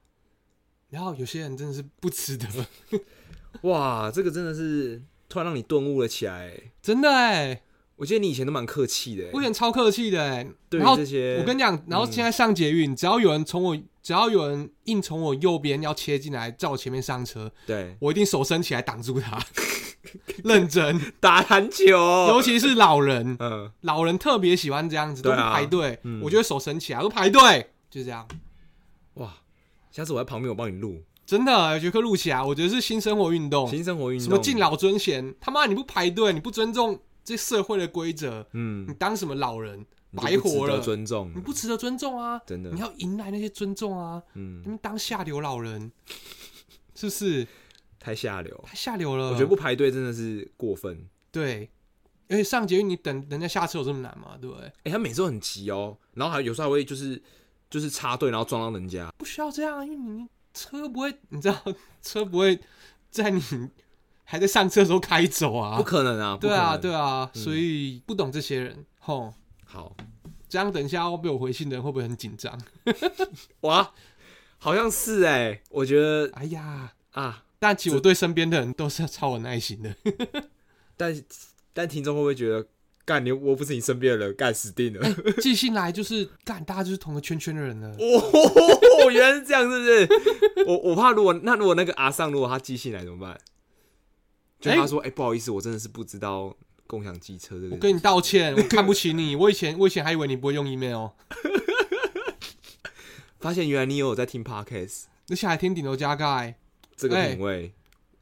[0.89, 2.47] 然后有些人真的是不值得，
[3.61, 6.51] 哇，这个真的是突然让你顿悟了起来。
[6.81, 7.61] 真的哎、
[7.95, 17.95] 我记得你以前都蛮客气的，我以前超客气的哎、对然后这些，我跟你讲，然后现在上捷运，只要有人从我，只要有人硬从我右边要切进来，在我前面上车，对。
[17.99, 19.39] 我一定手伸起来挡住他，
[20.43, 20.99] 认真。
[21.19, 21.85] 打篮球，
[22.27, 26.21] 尤其是老人，嗯，老人特别喜欢这样子，都不排队，嗯。
[26.23, 28.27] 我就会手伸起来，我说排队，就这样。
[29.15, 29.33] 哇，
[29.91, 31.03] 下次我在旁边，我帮你录。
[31.25, 38.87] 真的，有节课录起来，我觉得是新生活运动，新生活运动，什么敬，老尊贤，他妈你不排队，你不尊重这社会的规则，嗯。
[38.89, 39.85] 你，当什么老人？
[40.15, 42.41] 白活了尊重你，不值得尊重啊！
[42.45, 44.21] 真的你，要迎来那些尊重啊！
[44.33, 45.91] 嗯你，们当下流老人，
[46.95, 47.47] 是不是
[47.99, 48.63] 太下流。
[48.65, 49.27] 太下流了？
[49.27, 51.07] 我觉得不排队真的是过分。
[51.31, 51.69] 对，
[52.27, 54.37] 而且上捷运你等人家下车有这么难吗？
[54.41, 54.65] 对不对？
[54.83, 57.21] 哎、他每次都很急哦，然后还有时候还会就是
[57.69, 59.11] 就是插队，然后撞到人家。
[59.17, 61.63] 不需要这样，因为你车不会，你知道
[62.01, 62.59] 车不会
[63.11, 63.41] 在你
[64.23, 65.83] 还在上车的时候开走啊不。
[65.83, 66.35] 可能啊！
[66.35, 69.33] 不对啊，对啊，嗯所以不懂这些人，吼，
[69.71, 69.95] 好
[70.49, 72.59] 这样等一下要被我回信的人会不会很紧张？
[73.61, 73.93] 哇，
[74.57, 79.95] 好像是哎、我觉得哎呀，啊，但其实我对身边的人都是超有耐心的。
[80.97, 81.23] 但
[81.71, 82.65] 但听众会不会觉得，
[83.05, 85.07] 干你我不是你身边的人，干死定了？
[85.39, 87.89] 寄信来就是干，大家就是同个圈圈的人了。
[87.89, 90.65] 哦， 原来是这样，是不是？
[90.65, 93.39] 我我怕如果那如果那个阿尚如果他寄信来怎么办？
[94.59, 96.53] 就他说，哎、不好意思，我真的是不知道
[96.89, 97.75] 共享机车这个。
[97.75, 99.35] 我跟你道歉，我看不起你。
[99.37, 101.09] 我以前我以前还以为你不会用 email，
[103.39, 106.57] 发现原来你也有在听 podcast，而且还听顶楼加盖
[106.97, 107.71] 这个哎品味，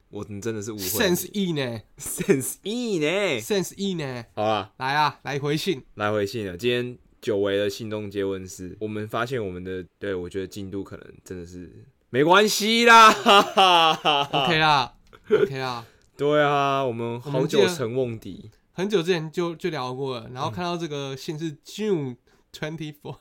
[0.10, 0.84] 我真的是误会。
[0.84, 3.08] sense E 呢 sense E 呢
[3.39, 5.82] ？，sense E 呢，好啊，来啊，来回信。
[5.95, 6.58] 来回信了。
[6.58, 13.12] 今天久违的信中接吻室，我们发现我们的对我觉得进度可能真的是没关系啦。
[13.12, 14.93] 哈哈哈哈 OK 啦
[15.30, 15.86] ，OK 啦，
[16.17, 18.51] 对啊，我们好久成瓮底。
[18.77, 22.15] 很久之前就就聊过了，然嗯后看到这个信是 June
[22.53, 23.17] twenty four，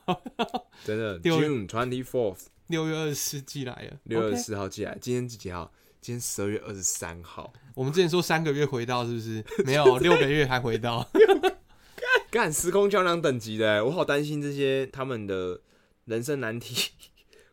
[0.85, 3.99] 真的， June twenty fourth， 六月二十四寄来了。
[4.03, 4.95] 六月二十四号寄来。
[5.01, 5.73] 今天是几号？
[5.99, 7.51] 今天十二月二十三号。
[7.73, 9.43] 我们之前说三个月回到是不是？
[9.65, 11.09] 没有，六个月还回到。
[12.29, 15.59] 干时空胶囊等级的欸，我好担心这些他们的
[16.05, 16.91] 人生难题。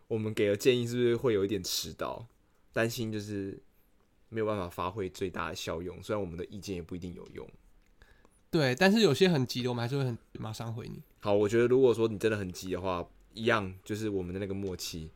[0.08, 2.26] 我们给的建议是不是会有一点迟到？
[2.74, 3.62] 担心就是
[4.28, 6.02] 没有办法发挥最大的效用。
[6.02, 7.48] 虽然我们的意见也不一定有用。
[8.54, 11.02] 对，但是有些很急的，我们还是会很马上回你。
[11.18, 15.10] 好，我觉得如果说你真的很急的话，一样就是我们的那个默契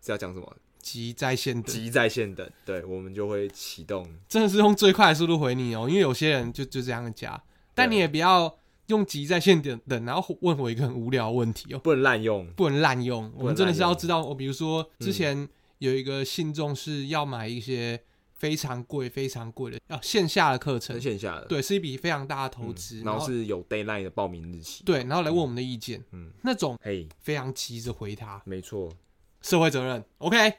[0.00, 0.56] 是要讲什么？
[0.78, 4.08] 急在线等，急在线等，对我们就会启动。
[4.28, 7.42] 真的是用最快的速度回你哦，因为有些人就就这样加，
[7.74, 12.46] 但你也不要用急在线等等，然后问我一个很无聊的问题哦，不能滥用。
[12.54, 13.32] 不能滥用。
[13.34, 18.00] 我们真的是要知道，我比如说嗯之前有一个信众是要买一些
[18.34, 20.94] 非常贵、非常贵的啊线下的课程。
[20.94, 28.92] 成，线下的，对，是一笔非常大的投嗯资，然后是有 d a y l i n e 的报名日期。，对，然后来问我们的意见，嗯，那种嘿，非常急着回他，没错。
[29.40, 30.36] 社会责任，OK，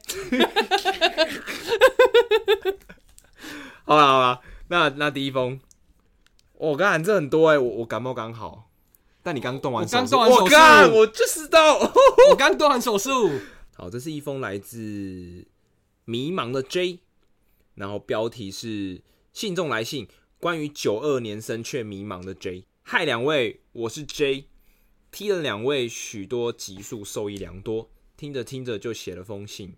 [3.84, 5.60] 好了好了，那那第一封，
[6.54, 8.70] 我刚才这很多哎、我我感冒刚好，
[9.24, 10.44] 但你刚动完我手术，刚动完手术。
[10.44, 11.80] 我干我就知道。
[12.30, 13.32] 我刚动完手术，
[13.76, 15.48] 好，这是一封来自
[16.06, 17.00] 迷茫的 J，
[17.76, 20.08] 然后标题是信众来信，
[20.40, 22.66] 关于九二年生却迷茫的 J。
[22.82, 24.46] 嗨，两位，我是 J，
[25.12, 27.90] 踢了两位许多集数，受益良多。
[28.16, 29.76] 听着听着就写了封信。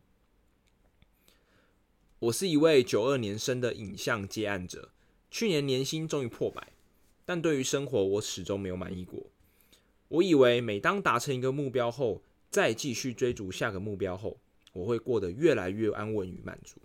[2.19, 4.91] 我是一位九二年生的影像接案者，
[5.31, 6.73] 去年年薪终于破百，
[7.25, 9.25] 但对于生活我始终没有满意过。
[10.09, 14.39] 我以为每当达成一个目标后，再继续追逐下个目标后，
[14.73, 16.77] 我会过得越来越安稳与满足。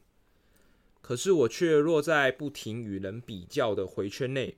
[1.03, 4.57] 可是我却落在不停与人比较的回圈内。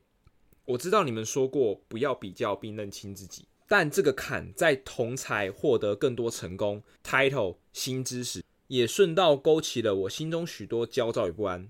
[0.66, 11.68] 我知道你们说过不要比较并认清自己，但这个坎在同才获得更多成功、title、新知识，也顺道勾起了我心中许多焦躁与不安。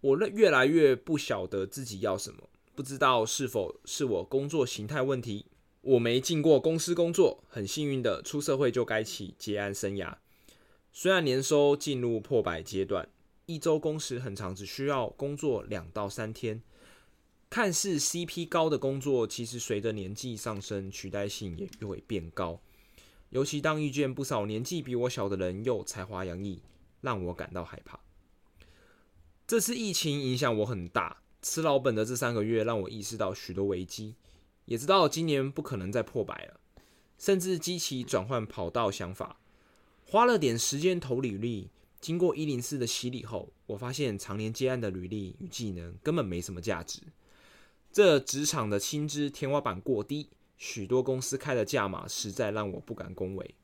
[0.00, 5.44] 我越来越不晓得自己要什么，不知道是否是我工作形态问题，
[5.82, 10.16] 我没进过公司工作，很幸运的出社会就该起结案生涯。
[10.90, 13.08] 虽然年收进入破百阶段，
[13.52, 16.62] 一周工时很长，只需要工作两到三天。
[17.48, 22.60] 看似 CP 高的工作，其实随着年纪上升，取代性也会变高。
[23.30, 26.62] 尤其当遇见不少年纪比我小的人又才华洋溢，
[27.00, 27.98] 让我感到害怕。
[29.48, 34.14] 这次疫情影响我很大，吃老本的这三个月让我意识到许多危机。
[34.66, 36.60] 也知道今年不可能再破百了，
[37.18, 39.40] 甚至激起转换跑道想法，
[40.06, 41.70] 花了点时间投履历。
[42.00, 47.00] 经过一零四的洗礼后，我发现常年接案的履历与技能根本没什么价值。
[47.92, 53.54] 这职场的薪资天花板过低，许多公司开的价码实在让我不敢恭维。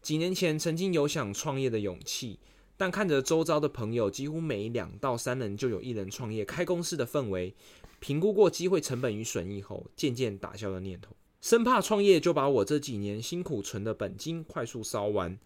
[0.00, 2.38] 几年前曾经有想创业的勇气，
[2.78, 7.54] 但看着周遭的朋友几乎每两到三人就有一人创业开公司的氛围，
[7.98, 15.38] 评估过机会成本与损益后，渐渐打消了念头，生怕创业就把我这几年辛苦存的本金快速烧完。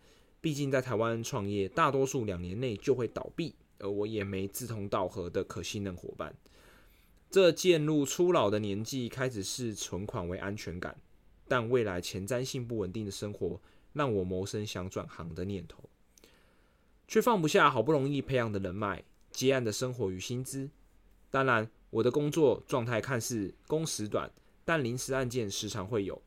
[0.44, 6.36] 毕竟在台湾创业，大多数两年内就会倒闭，而我也没志同道合的可信任伙伴。
[7.30, 10.94] 这渐入初老的年纪，开始视存款为安全感，
[11.48, 13.58] 但未来前瞻性不稳定的生活，
[13.94, 15.82] 让我萌生想转行的念头，
[17.08, 20.68] 却放不下好不容易培养的人脉、接案的生活与薪资。
[21.30, 24.30] 当然，我的工作状态看似工时短，
[24.62, 26.20] 但临时案件时常会有，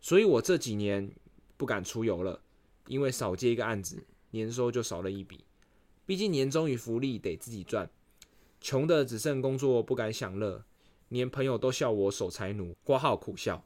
[0.00, 1.10] 所以我这几年
[1.56, 2.40] 不敢出游了，
[2.86, 5.44] 因为少接一个案子，年收就少了一笔。
[6.06, 7.90] 毕竟年终与福利得自己赚，
[8.60, 10.64] 穷的只剩工作不敢享乐，
[11.08, 13.64] 连朋友都笑我守财奴，挂号苦笑。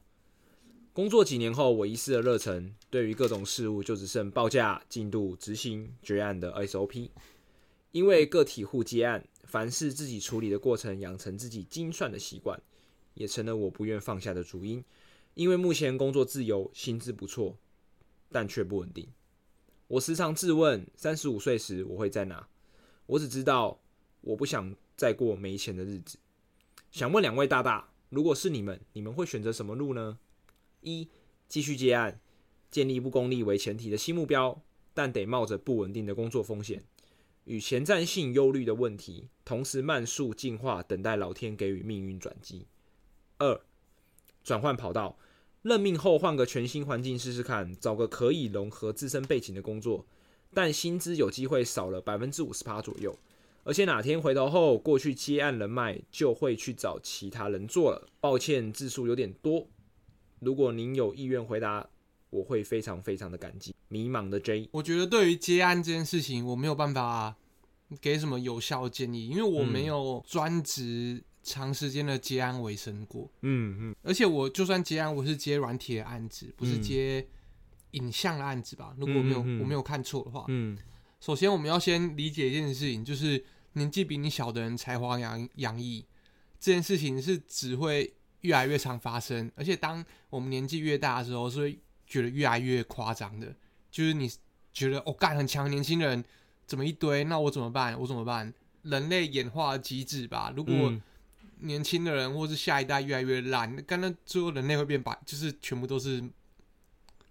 [0.93, 7.09] 工作几年后，我遗失了热忱，对于各种事物就只剩报价、进度、执行、结案的 SOP。
[7.91, 12.61] 因为个体户接案，凡事自己处理的过程，养成自己精算的习惯，
[13.13, 14.83] 也成了我不愿放下的主因。
[15.33, 17.55] 因为目前工作自由，薪资不错，
[18.31, 19.07] 但却不稳定。
[19.87, 22.47] 我时常自问：三十五岁时我会在哪？
[23.07, 23.79] 我只知道
[24.21, 26.19] 我不想再过没钱的日子。
[26.91, 30.19] 想问两位大大，如果是你们，你们会选择什么路呢？
[30.81, 31.07] 一、
[31.47, 32.19] 继续接案，
[32.69, 34.61] 建立不功利为前提的新目标，
[34.93, 36.83] 但得冒着不稳定的工作风险
[37.45, 42.67] 与前瞻性忧虑的问题，同时慢速进化，等待老天给予命运转机。
[43.39, 43.59] 二、
[44.43, 45.17] 转换跑道。
[45.61, 50.05] 任命后换个全新环境试试看，找个可以融合自身背景的工作，
[50.53, 53.17] 但薪资有机会少了百分之五十趴左右。
[53.65, 58.07] 而且哪天回头后，过去接案人脉就会去找其他人做了。
[58.21, 59.67] 抱歉，字数有点多。
[60.39, 61.87] 如果您有意愿回答，
[62.29, 63.75] 我会非常非常的感激。
[63.89, 67.35] 迷茫的 J，我觉得对于接案这件事情，我没有办法
[67.99, 71.23] 给什么有效建议，因为我没有专职。
[71.41, 77.25] 长时间的接案为生过，嗯嗯，而且我就算接案，我是接软体的案子，不是接
[77.91, 78.93] 影像的案子吧？
[78.97, 80.77] 如果没有我没有看错的话，嗯，
[81.19, 86.05] 首先我们要先理解一件事情，就是年纪比你小的人才华洋洋溢，
[86.59, 93.55] 这件事情是只会越来越常发生，而且当我们年纪越大的时候，是会觉得越来越夸张的，
[93.89, 94.29] 就是你
[94.73, 96.23] 觉得哦，干很强年轻人
[96.65, 97.99] 怎么一堆，那我怎么办？
[97.99, 98.53] 我怎么办？
[98.83, 100.93] 人类演化机制吧，如果
[101.59, 106.21] 年轻的人，或是下一代越来越烂，刚刚最后人类会变白，就是全部都是，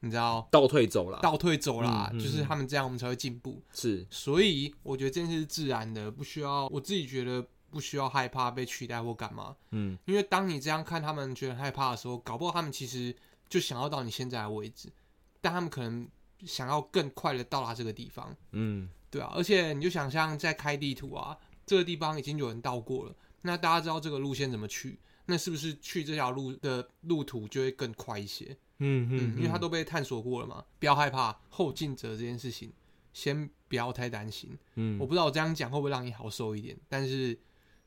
[0.00, 3.62] 你知道，倒退走了，倒退走了，就是他们这样，我们才会进步。
[3.72, 9.56] 是，所以我觉得这件事是自然的，不需要，我自己觉得不需要害怕被取代或干嘛。
[9.70, 13.14] 嗯，因为当你这样看他们觉得害怕的时候，搞不好他们其实
[13.48, 14.92] 就想要到你现在的位置，
[15.40, 16.06] 但他们可能
[16.44, 18.36] 想要更快的到达这个地方。
[18.52, 21.36] 嗯，对啊，而且你就想象在开地图啊，
[21.66, 23.14] 这个地方已经有人到过了。
[23.42, 24.98] 那大家知道这个路线怎么去？
[25.30, 28.56] 那是不是去这条路的路途就会更快一些？
[28.78, 30.64] 嗯嗯，因为它都被探索过了嘛。
[30.78, 32.72] 不要害怕后进者这件事情，
[33.12, 34.56] 先不要太担心。
[34.76, 37.38] 嗯，我不知道我这样讲会不会让你好受一点，但是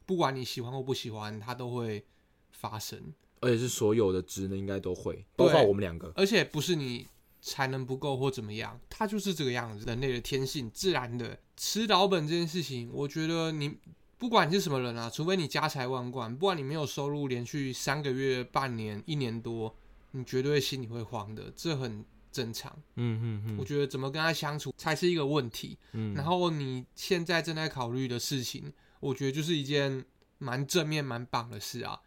[0.05, 2.05] 不管你喜欢或不喜欢，它都会
[2.51, 3.11] 发生。
[3.39, 6.11] 而且是所有的职能应该都会，包括我们两个。
[6.15, 7.07] 而且不是你
[7.41, 13.79] 才能不够或怎么样，它就是这个样子，人类的天性，自然的吃老本这件事情，我觉得你。
[14.21, 19.75] 不管你是什么人啊，除非你家财万贯，不管你没有收入，连续三个月、半年、一年多，
[20.11, 22.71] 你绝对心里会慌的，这很正常。
[22.97, 25.75] 嗯嗯嗯，我觉得怎么跟他相处才是一个问题。
[25.93, 30.05] 嗯，然后你现在正在考虑的事情，我觉得就是一件
[30.37, 31.99] 蛮正面、蛮棒的事啊，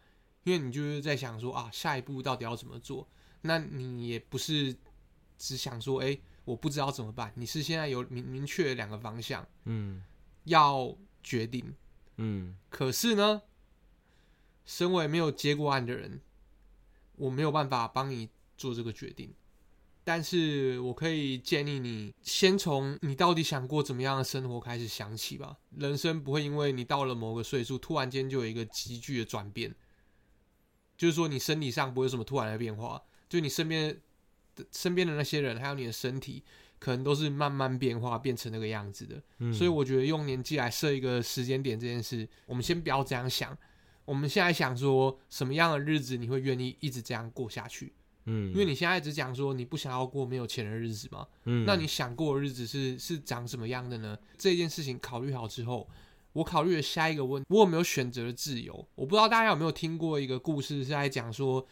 [0.45, 3.05] 因为你就是在想说啊，下一步到底要怎么做？
[3.41, 4.73] 那你也不是
[5.37, 7.33] 只想说，哎，我不知道怎么办。
[7.35, 10.01] 你是现在有明明确两个方向，嗯，
[10.45, 11.75] 要决定。
[12.17, 13.41] 嗯，可是呢，
[14.65, 16.21] 身为没有接过案的人，
[17.15, 19.33] 我没有办法帮你做这个决定。
[20.03, 25.57] 但是我可以建议你，先从你到底想过怎么样的生活开始想起吧。
[25.77, 29.75] 人生不会因为你到了某个岁数，突然间就有一个急剧的转变。
[30.95, 33.99] 就是说，你身体上不会有什么突然的变化，就你身边
[34.55, 36.43] 的身边的那些人，还有你的身体。
[36.85, 43.57] 可能都是慢慢变化变成那个样子的，所以我觉得用年纪来设一个时间点这件事，我们先不要这样想。
[44.05, 47.91] 我们现在想说什么样的日子你会愿意一直这样过下去？
[48.25, 54.15] 嗯，因为你现在只讲说你不想要过没有钱的日子嘛，嗯，那你想过的日子是是长什么样的呢？
[54.37, 55.89] 这件事情考虑好之后，
[56.33, 58.87] 我考虑了下一个问，我有没有选择的自由？
[58.93, 61.65] 我不知道大家有没有听过一个故事，是在讲说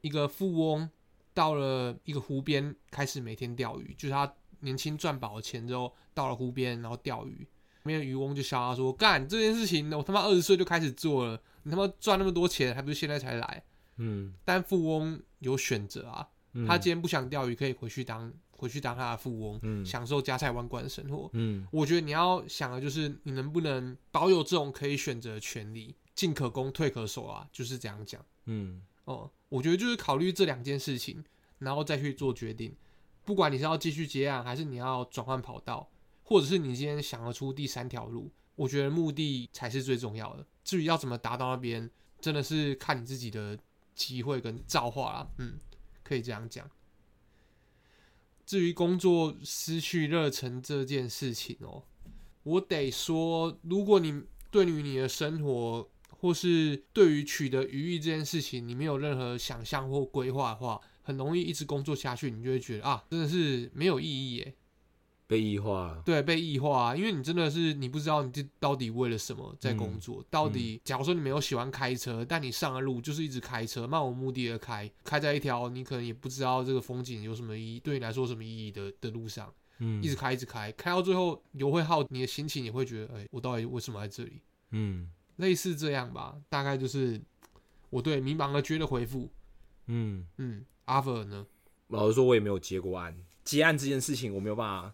[0.00, 0.88] 一个富翁
[1.34, 4.32] 到了一个湖边，开始每天钓鱼，就是他。
[4.60, 7.46] 年轻赚饱了钱之后，到了湖边，然后钓鱼。
[7.82, 13.64] 那边渔翁就笑他说：“干这件事情，我他妈二十岁就开始做了，你他妈赚那么多钱，还不是现在才来？”
[13.96, 14.34] 嗯。
[14.44, 16.28] 但富翁有选择啊，
[16.66, 21.30] 他今天不想钓鱼，可以回去当回去当他的富翁，享受家财万贯的生活。
[21.32, 21.66] 嗯。
[21.70, 28.24] 我觉得你要想的就是，你能不能保有这种可以选择的权利，进可攻，退可守啊，就是这样讲。
[28.44, 28.82] 嗯。
[29.04, 31.24] 哦，我觉得就是考虑这两件事情。
[31.60, 32.74] 然后再去做决定。
[33.30, 35.88] 不管你是要继续接案，还是你要转换跑道，
[36.24, 40.44] 或者是你今天想得出第三条路，我觉得目的才是最重要的。
[40.64, 41.88] 至于要怎么达到那边，
[42.20, 43.56] 真的是看你自己的
[43.94, 45.30] 机会跟造化啦。
[45.38, 45.60] 嗯，
[46.02, 46.68] 可以这样讲。
[48.44, 51.84] 至于工作失去热忱这件事情哦，
[52.42, 64.54] 我得说，如果你对于你的生活，或是对于取得余裕这件事情，你没有任何想象或规划的话，很容易一直工作下去，你就会觉得啊，真的是没有意义耶。
[65.26, 70.24] 被异化，对，被异化，因为你真的是你不知道你这到底为了什么在工作。
[70.28, 84.42] 到底，假如说你没有喜欢开车，但你上了路就是一直开车，漫无目的的开，开在一条你可能也不知道这个风景有什么意义，对你来说什么意义的的路上，嗯一直开，一直开，开到最后油会耗，你的心情也会觉得，哎，我到底为什么在这里？
[84.72, 87.20] 嗯类似这样吧，大概就是
[87.88, 89.30] 我对迷茫的觉的回复。
[89.86, 91.46] 嗯，嗯，阿弗尔呢？
[91.86, 94.92] 老实说，我也没有接过案，接案这件事情我没有办法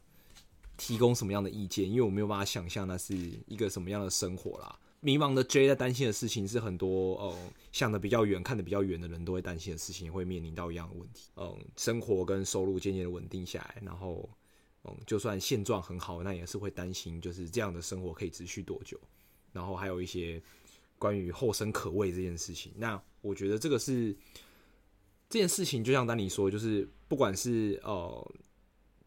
[0.77, 4.79] 提供什么样的意见，因为我没有办法想象那是一个什么样的生活啦。
[5.01, 7.37] 迷茫的 J 在担心的事情是很多呃
[7.73, 11.31] 想的比较远、看的比较远的人都会担心的事情，会面临到一样的问题。
[11.37, 14.29] 嗯，生活跟收入渐渐的稳定下来，然后
[14.85, 19.01] 嗯，就算现状很好，那也是会担心，就是这样的生活可以持续多久。
[19.53, 20.43] 然后还有一些
[20.99, 24.17] 关于后生可畏这件事情，那我觉得这个是
[25.29, 28.35] 这件事情，就像丹尼说，就是不管是呃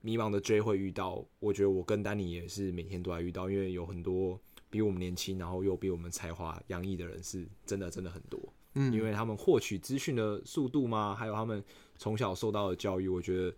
[0.01, 8.39] 迷茫的 J 会遇到，我觉得我跟丹尼也是每天都在遇到，因为有很多比我们年轻，然后又比我们才华洋溢的人，是真的真的很多。
[8.75, 11.63] 嗯，因为他们获取资讯的速度嘛，还有他们
[11.97, 13.55] 从小受到的教育，我觉得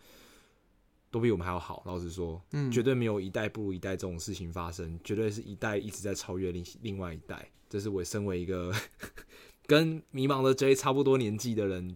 [1.09, 1.83] 都比我们还要好。
[1.85, 7.51] 老实说，嗯绝对没有一代不如一代这种事情发生，绝对是一代一直在超越另另外一代。
[7.69, 8.73] 这是我身为一个
[9.67, 11.95] 跟迷茫的 J 差不多年纪的人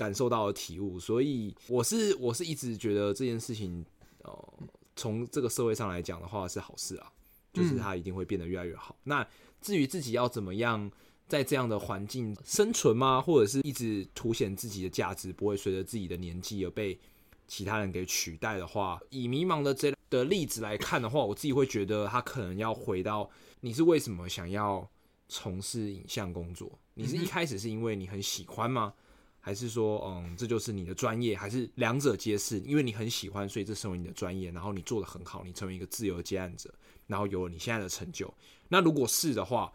[0.00, 3.84] 感受到的体悟，所以我是我是一直觉得这件事情，
[4.22, 4.54] 呃，
[4.96, 7.12] 从这个社会上来讲的话是好事啊，
[7.52, 8.96] 就是它一定会变得越来越好。
[9.04, 9.26] 那
[9.60, 10.90] 至于自己要怎么样
[11.28, 13.20] 在这样的环境生存吗？
[13.20, 16.98] 或者是一直凸显自己的价值，不会随着自己的年纪而被
[17.46, 23.28] 其他人给取代的话，以迷茫的这的例子来看的话，我自己会觉得他可能要回到
[23.60, 24.88] 你是为什么想要
[25.28, 26.78] 从事影像工作？
[26.94, 28.94] 你是一开始是因为你很喜欢吗？
[29.40, 31.36] 还是说，嗯，这就是你的专业？
[31.36, 32.60] 还是两者皆是？
[32.60, 36.72] 因为你很喜欢，所以这成为你的专业，然后你做的很好，你成为一个自由接案者，
[37.06, 38.32] 然后有了你现在的成就。
[38.68, 39.72] 那如果是的话，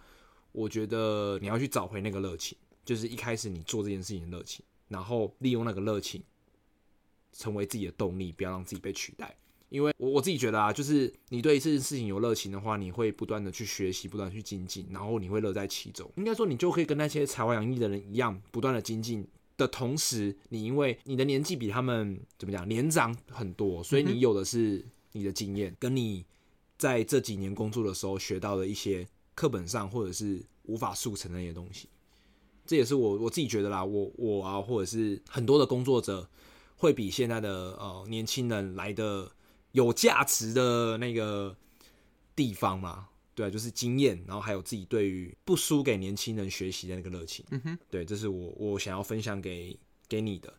[0.52, 6.24] 我觉得你要去找回那个热情，就是一开始你做这件事情的热情，然后利用那个热情
[7.34, 9.36] 成为自己的动力，不要让自己被取代。
[9.70, 16.10] 因为我我自己觉得啊，就是你对这件事情有热情的话，你会不断的去学习，不断去精进，然后你会乐在其中。
[16.16, 26.26] 应该说，你就可以跟那些才华洋溢的人一样，不断的精进的同时，你因为你的年纪比他们怎么讲年长很多，所以你有的是你的经验，跟你
[26.78, 31.88] 在这几年工作的时候学到的一些课本上或者是无法速成的一些东西。
[32.66, 36.28] 这也是我我自己觉得啦，我我啊，或者是很多的工作者
[36.76, 39.32] 会比现在的呃年轻人来的
[39.72, 41.56] 有价值的那个
[42.36, 43.08] 地方嘛。
[43.36, 47.46] 对啊，就是经验，然后还有自己对于不输给年轻人学习的那个热情。
[47.52, 50.54] 嗯哼，对，这是我我想要分享给给你的。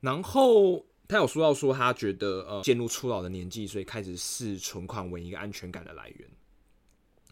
[0.00, 6.28] 然后他有说到说，他觉得呃渐入初老的年纪，所以开始视存款为一个安全感的来源。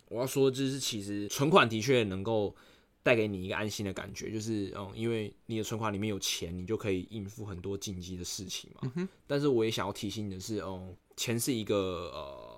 [0.09, 2.55] 我要说，就是其实存款的确能够
[3.03, 9.09] 带给你一个安心的感觉，就是嗯，因为你的存款里面有钱，你就可以应付很多紧急的事情嘛。
[9.27, 11.75] 但是我也想要提醒你的是，嗯，钱是一个
[12.15, 12.54] 呃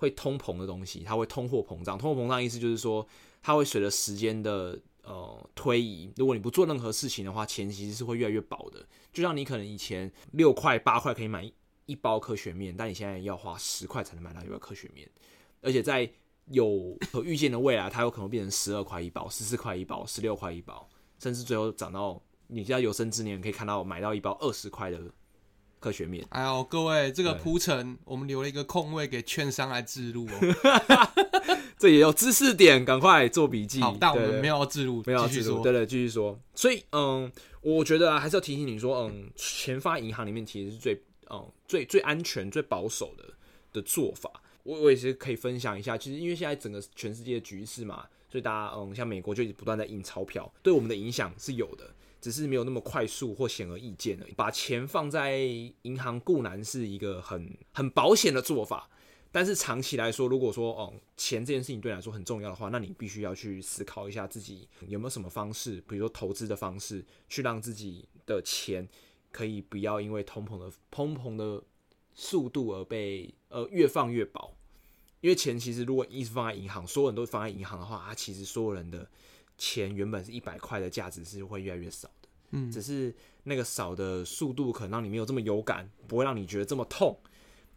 [0.00, 1.98] 会通膨的东西，它会通货膨胀。
[1.98, 3.06] 通货膨胀意思就是说，
[3.42, 8.84] 它会随着时间的呃推移，如果你不做任何事情的话，钱其实是会越来越薄的。
[9.12, 11.52] 就像你可能以前六块八块可以买
[11.84, 15.06] 一包科学面，但你现在要花十块才能买到一包科学面，
[15.60, 16.10] 而且在
[16.46, 24.98] 有可预见的未来，它有可能变成十二块一包、十四块一包、十六块一包，甚至最后涨到你在有生之年可以看到买到一包二十块的
[25.80, 26.24] 科学面。
[26.28, 31.10] 哎呦，各位，这个铺陈我们留了一个空位给券商来置入哦。
[31.76, 33.80] 这也有知识点，赶快做笔记。
[33.80, 35.52] 好，但我们没有要置入，没有要继续说。
[35.52, 36.38] 制度对对，继续说。
[36.54, 43.24] 所以，嗯，我觉得啊，还是要提醒你说，嗯，钱发银行里面其实是最，嗯，最最安全、最保守的
[43.72, 44.30] 的做法。
[44.62, 51.90] 我我也是可以分享一下，其实因为现在整个全世界的局势嘛，所以大家，嗯，像美国就一直不断在印钞票，对我们的影响是有的，
[52.20, 54.32] 只是没有那么快速或显而易见而已。
[54.32, 55.38] 把钱放在
[55.82, 58.88] 银行固然是一个很很保险的做法，
[59.32, 68.88] 但是长期来说，如果说哦钱这件事情对你来说很重要的话，那你必须要去思考一下自己有没有什么方式，比如说投资的方式，去让自己的钱
[69.32, 71.62] 可以不要因为通膨的通膨的
[72.14, 74.54] 速度而被呃越放越薄。
[75.20, 79.06] 因为钱其实如果一直放在银行，所有人都放在银行的话，它其实所有人的
[79.60, 82.28] 钱原本是一百块的价值是会越来越少的。
[82.52, 87.16] 嗯只是那个少的速度可能让你没有这么有感，不会让你觉得这么痛。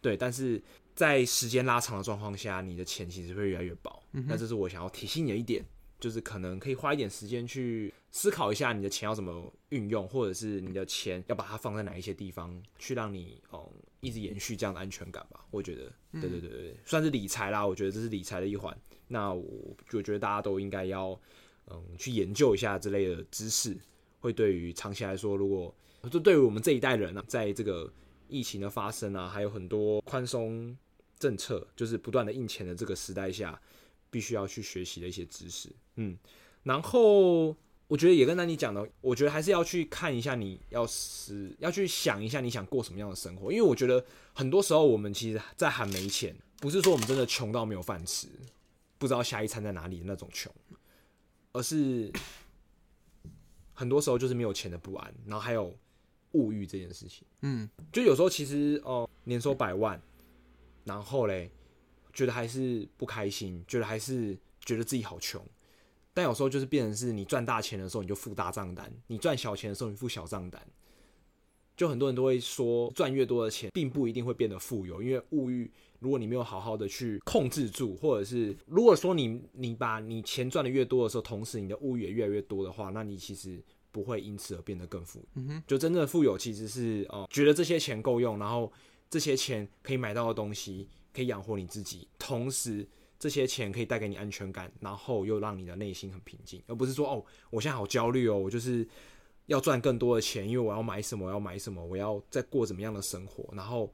[0.00, 0.60] 对，但是
[0.94, 4.02] 在时间拉长的状况下，你的钱其实会越来越薄。
[4.12, 5.64] 嗯那这是我想要提醒你的一点，
[6.00, 13.70] 就是可能可以花一点时间去思考一下你的钱要怎么运用，或者是你的钱要把它放在哪一些地方，去让你嗯
[14.00, 15.46] 一直延续这样的安全感吧。
[15.50, 17.64] 我觉得，对对对对对，算是理财啦。
[17.64, 18.76] 我觉得这是理财的一环。
[19.06, 21.18] 那我就觉得大家都应该要
[21.68, 23.76] 嗯去研究一下这类的知识，
[24.20, 25.74] 会对于长期来说，如果
[26.10, 27.90] 就对于我们这一代人啊，在这个
[28.28, 30.76] 疫情的发生啊，还有很多宽松
[31.18, 33.58] 政策，就是不断的印钱的这个时代下，
[34.10, 35.70] 必须要去学习的一些知识。
[35.96, 36.16] 嗯，
[36.62, 37.56] 然后
[37.86, 48.26] 我觉得也跟那你讲的，我觉得还是要去看一下，你要是要去想一下你想过什么样的生活，因为我觉得很多时候我们其实在喊没钱，不是说我们真的穷到没有饭吃，
[48.98, 50.52] 不知道下一餐在哪里的那种穷，
[51.54, 52.12] 而是
[53.72, 55.74] 很多时候就是没有钱的不安，然后还有
[56.32, 57.26] 物欲这件事情。
[57.40, 60.00] 嗯，就有时候其实哦、年收百万，
[60.84, 61.50] 然后嘞，
[62.12, 65.42] 觉得还是不开心，觉得还是觉得自己好穷。
[66.12, 70.60] 但有时候就是变成是你赚大钱的时候你就付大账单，你赚小钱的时候你付小账单。
[71.76, 75.68] 就很多人都会说，赚越多的钱并不一定会变得富有，因为物欲，
[76.04, 83.58] 如果你没有好好的去控制住，或者是如果说你你把你钱赚的越多的时候，同时你的物欲也越来越多的话，那你其实
[83.90, 85.24] 不会因此而变得更富有。
[85.36, 88.70] 嗯哼，就真正的富有其实是哦、呃觉得这些钱够用，然后
[89.08, 92.86] 这些钱可以买到的东西可以养活你自己，同时
[93.18, 98.86] 这些钱可以带给你安全感，然后又让你的内心很平静，而不是说哦，我现在好焦虑哦，我就是
[99.46, 103.90] 要赚更多的钱，因为我要买什么，我要买什么，我要再过怎么样的生活，然后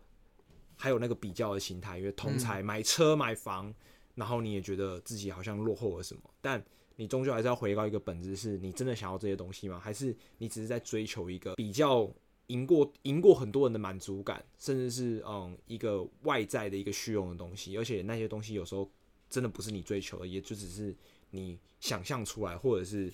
[0.81, 3.73] 还有那个比较的心态，因为同才买车买房，
[4.15, 6.65] 然后你也觉得自己好像落后了什么，但
[6.97, 9.79] 你终究还是要回到一个本质，是你真的想要这些东西吗？
[9.79, 12.11] 还是你只是在追求一个比较
[12.47, 17.77] 赢过赢过很多人的满足感，甚至是嗯一个外在的一个虚荣的东西？
[17.77, 18.91] 而且那些东西有时候
[19.29, 20.97] 真的不是你追求的，也就只是
[21.31, 23.13] 你想象出来，或者是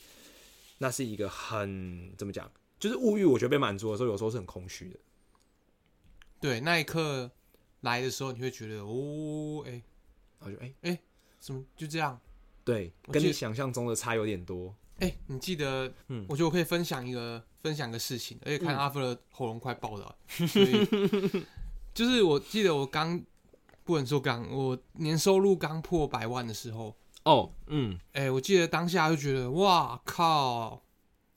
[0.79, 4.99] 那是一个很怎么讲，就是物欲，我觉得被满足的时候，有时候是很空虚的。
[6.41, 7.31] 对，那一刻
[7.81, 9.83] 来的时候，你会觉得哦，哎、
[10.41, 10.99] 然后就哎哎、
[11.39, 12.19] 怎么就这样？
[12.65, 14.75] 对，跟你想象中的差有点多。
[14.99, 15.93] 哎、你记得？
[16.09, 20.87] 嗯我觉得我可以分享一个分享个事情，而且看嗯阿福的喉咙快爆了，所以
[21.95, 23.23] 就是我记得我刚
[23.85, 30.83] 不能说刚，我年收入刚破百万的时候，哦，嗯，哎、我记得当下就觉得哇靠，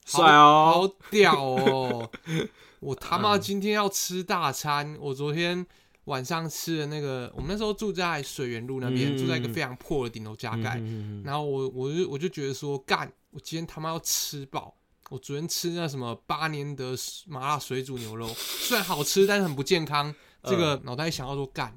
[0.06, 2.10] 帅哦，好屌哦！
[2.80, 5.68] 我他妈嗯今天要吃大餐，我昨天。
[6.10, 14.76] 晚上吃的那个，我们那时候住在水源路那边，嗯住在一个非常破的顶楼加盖，嗯然后我我就我就觉得说，干，我今天他妈要吃饱。
[15.10, 16.96] 我昨天吃那什么八年的
[17.26, 20.14] 麻辣水煮牛肉， 虽然好吃，但是很不健康。
[20.44, 21.76] 这个脑袋一想到说，干，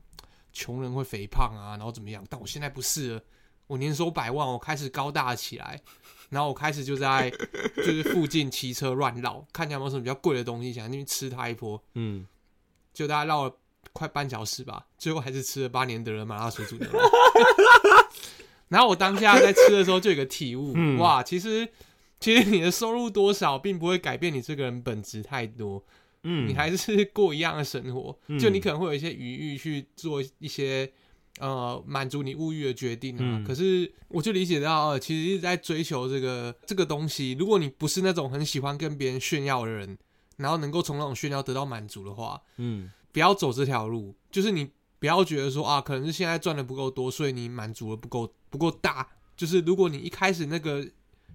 [0.52, 2.22] 穷人会肥胖啊，然后怎么样？
[2.28, 3.22] 但我现在不是了，
[3.68, 5.80] 我年收百万，我开始高大起来，
[6.28, 7.30] 然后我开始就在
[7.76, 11.82] 就是附近骑车乱绕，看见有没有什么比较贵的东西，想进去吃它一波。
[11.94, 12.26] 嗯，
[12.92, 13.56] 就大家绕了
[13.92, 17.00] 快半小时吧，最后还是吃了八年的麻辣水煮牛肉。
[18.68, 21.68] 然后我当下在吃的时候就有个体悟，嗯哇，其实
[22.18, 25.84] 其实你的收入多少并不会改变你这个人本质太多，
[26.22, 30.90] 嗯你还是过一样的生活，嗯就你可能会有一些余裕去做一些
[31.38, 33.20] 呃满足你物欲的决定啊。
[33.20, 37.36] 嗯可是我就理解到，呃，其实一直在追求这个这个东西。
[37.38, 39.98] 如果你不是那种很喜欢跟别人炫耀的人，
[40.38, 49.06] 然后能够从那种炫耀得到满足的话，嗯不要走这条路，就是你不要觉得说啊，可能是现在赚的不够多，所以你满足的不够不够大。
[49.36, 50.86] 就是如果你一开始那个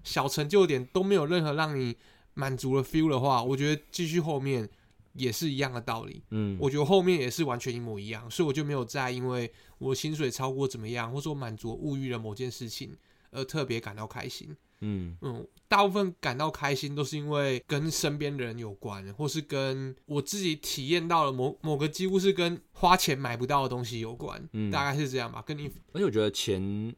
[0.02, 1.96] 小成就点都没有任何让你
[2.34, 4.68] 满足的 feel 的话，我觉得继续后面
[5.12, 6.22] 也是一样的道理。
[6.30, 12.96] 嗯，我觉得后面也是完全一模一样，所以我就没有再因为我薪水超过怎么样，或者说满足物欲的某件事情
[13.30, 14.56] 而特别感到开心。
[14.80, 25.42] 嗯嗯，大部分感到开心都是因为跟身边的人有关，或是跟我自己体验到了某某个几乎是跟花钱买不到的东西有关，嗯大概是这样吧。
[25.46, 26.94] 跟你而且我觉得钱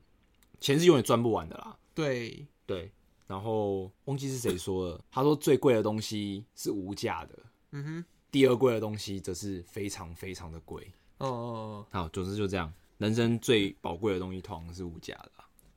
[0.61, 1.77] 钱是永远赚不完的啦。
[1.95, 2.93] 对，对，
[3.27, 7.39] 然后忘记是谁说了，他说最贵的东西是无价的，
[7.73, 10.91] 嗯哼，第二贵的东西则是非常非常的贵。
[11.19, 15.33] 哦哦，哦好，总之就这样，人生最宝贵的东西通常是无价的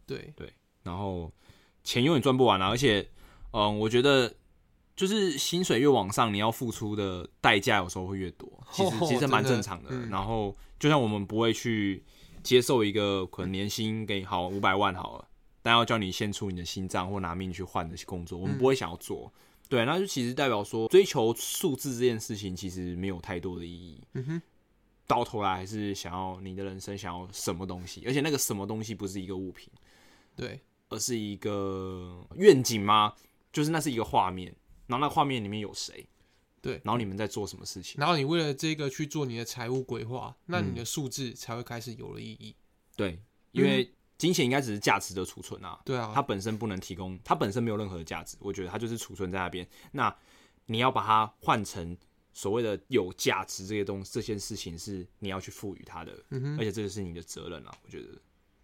[0.06, 0.34] 对。
[0.36, 1.32] 对，然后
[1.84, 3.08] 钱永远赚不完啊，而且，
[3.52, 4.34] 嗯，我觉得
[4.96, 9.90] 就是薪水越往上，你要付出的代价有时候会越多，其实哦其实蛮正常的。
[9.92, 12.04] 嗯然后就像我们不会去
[12.42, 15.28] 接受一个可能年薪给好五百万好了，
[15.62, 19.32] 但要叫你献出你的心脏或拿命去换的工作，我们嗯不会想要做。
[19.70, 24.02] 对，那就其实代表说追求数字这件事情其实没有太多的意义。
[24.14, 24.42] 嗯哼，
[25.08, 29.70] 到头来还是想要你的人生想要什么东西，而且那个什么东西不是一个物品，
[30.36, 30.60] 对，
[30.94, 33.14] 而是一个愿景吗？
[33.52, 34.56] 就是那是一个画面，
[34.88, 36.08] 然后那画面里面有谁，
[36.62, 38.00] 对然后你们在做什么事情？
[38.00, 42.56] 然后你为了这个去做你的财务规划，那嗯你的数字才会开始有了意义。
[42.96, 43.20] 对，
[43.52, 49.68] 因为金钱应该只是价值的储存啊，对啊，它本身不能提供，它本身没有任何的价值，我觉得它就是储存在那边。
[49.92, 50.16] 那
[50.68, 51.98] 你要把它换成
[52.34, 56.14] 所谓的有价值这些东西，这件事情是你要去赋予它的，
[56.58, 58.08] 而且这个是你的责任啊，我觉得。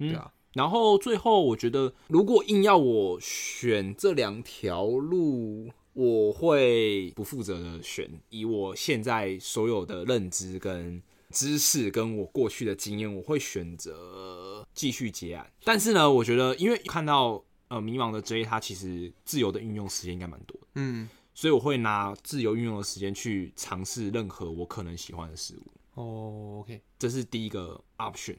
[0.02, 8.10] 嗯对啊，然后最后，我觉得如果硬要我选这两条路，我会不负责的选。
[8.30, 15.52] 以我现在所有的认知跟知识，跟我过去的经验，我会选择继续结案。
[15.64, 25.72] 但是呢，我觉得因为看到呃迷茫的 J，他其实自由的运用时间应该蛮多的，嗯，所以我会拿自由运用的时间去尝试任何我可能喜欢的事物。
[25.94, 28.38] 哦，OK，这是第一个 option，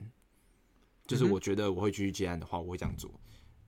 [1.10, 3.10] 就是我觉得我会继续接案的话，我会这样做。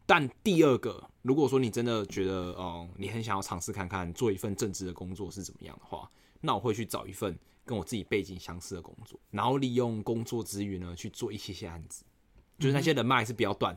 [0.06, 6.08] 但第二个，如果说你真的觉得，哦、你很想要尝试看看做一份正职的工作是怎么样的话，
[6.40, 12.04] 那我会去找一份跟我自己背景相似的工作，然后利用工作之余呢去做一些些案子，
[12.58, 13.76] 就是那些人脉是比较断，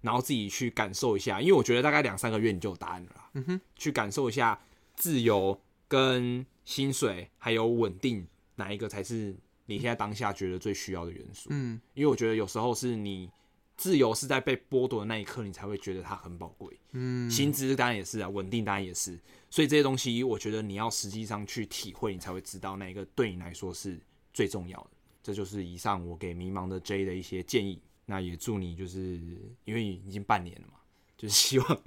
[0.00, 3.30] 然后自己去感受一下，因为我觉得大概两三个月你就有答案了啦。
[3.34, 4.60] 嗯哼，去感受一下
[4.96, 8.26] 自由跟薪水还有稳定
[8.56, 9.36] 哪一个才是
[9.68, 11.50] 你现在当下觉得最需要的元素。
[11.52, 13.30] 嗯，因为我觉得有时候是你
[13.76, 16.76] 自由是在被剥夺的那一刻，你才会觉得它很宝贵。
[16.92, 19.18] 嗯，薪资当然也是啊，稳定当然也是，
[19.50, 24.00] 所以这些东西我觉得你要实际上去体会，你才会知道哪一个对你来说是
[24.32, 24.90] 最重要的。
[25.22, 27.80] 这就是以上我给迷茫的 J 的一些建议。
[28.10, 29.20] 那也祝你就是
[29.66, 30.78] 因为已经半年了嘛，
[31.18, 31.82] 就是希望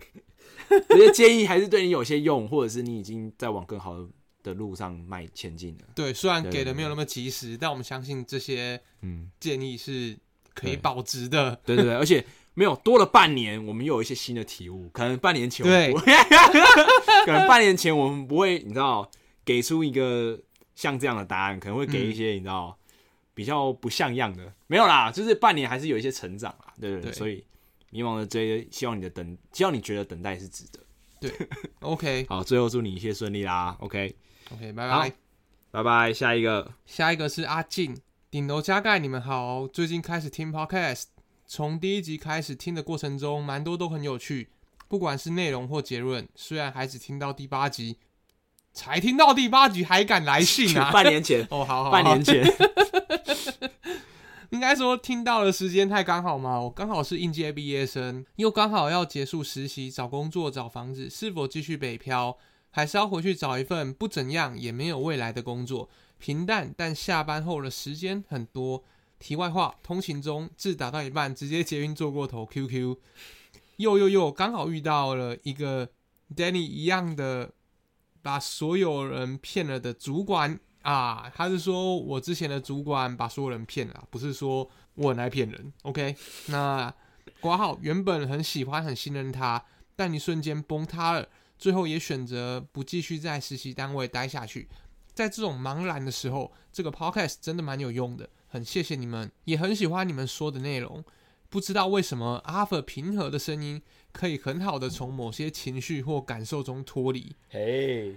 [0.88, 4.08] 这些建议还是对你有些用，或者是你已经在往更好的
[4.44, 5.86] 的路上迈前进的。
[5.96, 10.18] 对，虽然给的没有那么及时，但我们相信这些嗯，建议是
[10.54, 11.60] 可以保值的。
[11.66, 14.90] 对对对，而且没有多了半年，我们又有一些新的体悟。
[14.90, 16.16] 可能半年前我们对
[17.26, 19.10] 可能半年前我们不会，你知道，
[19.46, 20.40] 给出一个
[20.76, 22.78] 像这样的答案，可能会给一些、你知道
[23.34, 24.54] 比较不像样的。
[24.68, 27.12] 没有啦，就是半年还是有一些成长啦，对对对。
[27.12, 27.44] 对所以
[27.92, 30.80] 迷茫的这希望你的等，希望你觉得等待是值得。
[31.20, 31.32] 对
[31.82, 34.16] OK 好，最后祝你一切顺利啦，OK，
[34.54, 35.14] OK，拜拜。
[35.72, 36.74] 拜拜，下一个。
[36.86, 37.98] 下一个是阿静，
[38.30, 41.06] 顶楼加盖，你们好，最近开始听 Podcast，
[41.48, 44.50] 从第一集开始听的过程中，蛮多都很有趣，
[44.90, 46.28] 不管是内容或结论。
[46.36, 47.98] 虽然还只听到第八集，
[48.74, 50.92] 才听到第八集还敢来信啊？
[50.94, 52.46] 半年前， 哦，好好好，半年前，
[54.52, 62.38] 应该说听到的时间太刚好嘛，我刚好是应届毕业生，又刚好要结束实习、找工作、找房子，是否继续北漂，
[62.72, 65.90] 还是要回去找一份不怎样也没有未来的工作？
[66.18, 68.84] 平淡，但下班后的时间很多。
[69.20, 72.98] 题外话，通勤中字打到一半，直接捷运坐过头，QQ。
[73.78, 75.88] 又又又，刚好遇到了一个
[76.36, 77.52] Danny 一样的，
[78.24, 81.32] 把所有人骗了的主管啊。
[81.36, 85.72] 他是说我之前的主管把所有人骗了，不是说我很爱骗人。
[85.84, 86.16] OK，
[86.48, 86.92] 那
[87.40, 89.64] 挂号原本很喜欢、很信任他，
[89.96, 91.28] 但一瞬间崩塌了，
[91.62, 94.68] 最后也选择不继续在实习单位待下去。
[95.14, 101.06] 在这种茫然的时候，这个 podcast 真的蛮有用的，很谢谢你们，也很喜欢你们说的内容。
[101.50, 103.80] 不知道为什么阿 r 平和的声音
[104.12, 107.36] 可以很好的从某些情绪或感受中脱离。
[107.50, 108.16] 嘿，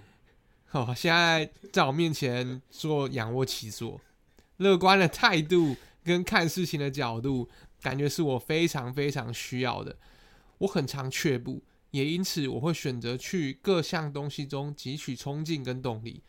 [0.71, 4.01] 哦，现在在我面前做仰卧起坐，
[4.57, 7.47] 乐观的态度跟看事情的角度，
[7.83, 9.95] 感觉是我非常非常需要的。
[10.59, 11.61] 我很常却步，
[11.95, 16.21] 也因此我会选择去各项东西中汲取冲劲跟动力。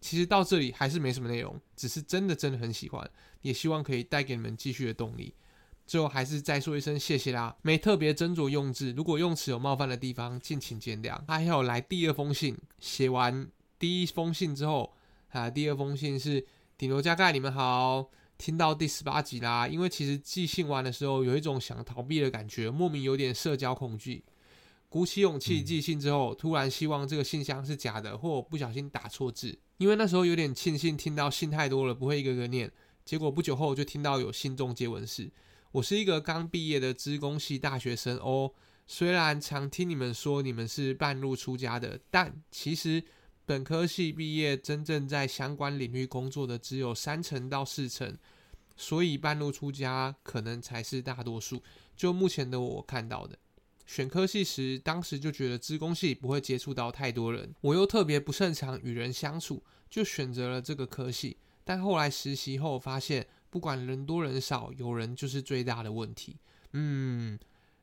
[0.00, 3.08] 其实到这里还是没什么内容，只是真的真的很喜欢，
[3.42, 5.32] 也希望可以带给你们继续的动力。
[5.86, 11.20] 最后还是再说一声谢谢啦，没特别斟酌用字，如果用词有冒犯的地方，敬请见谅。
[11.28, 13.46] 还有来第二封信，写完
[13.78, 14.92] 第一封信之后，
[15.30, 16.44] 啊，第二封信是
[16.76, 19.68] 顶楼加盖，你们好，听到第十八集啦。
[19.68, 24.24] 因为其实寄信完的时候，有一种想逃避的感觉，莫名有点社交恐惧。
[24.92, 29.58] 鼓起勇气寄信之后，突然希望这个信箱是假的，或我不小心打错字。
[29.78, 32.70] 因为那时候有点庆幸听到信太多了，不会一个个念。
[33.02, 35.30] 结果不久后就听到有信中接吻室。
[35.70, 38.52] 我是一个刚毕业的资工系大学生哦，
[38.86, 43.02] 虽然常听你们说你们是半路出家的，但其实
[43.46, 48.14] 本科系毕业真正在相关领域工作的只有三成到四成，
[48.76, 51.62] 所以半路出家可能才是大多数。
[51.96, 53.38] 就目前的我看到的，
[53.86, 61.36] 选科系时，当时就觉得资工系不会接触到太多人，我又特别不擅长与人相处，就选择了这个科系。
[61.64, 66.36] 但后来实习后发现，不管人多人少，有人就是最大的问题。
[66.72, 67.38] 嗯。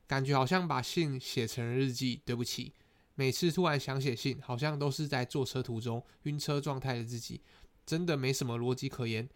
[0.06, 2.20] 感觉好像把信写成日记。
[2.24, 2.72] 对不起，
[3.14, 7.40] 每次突然想写信，好像都是在坐车途中晕车状态的自己，
[7.86, 9.28] 真的没什么逻辑可言。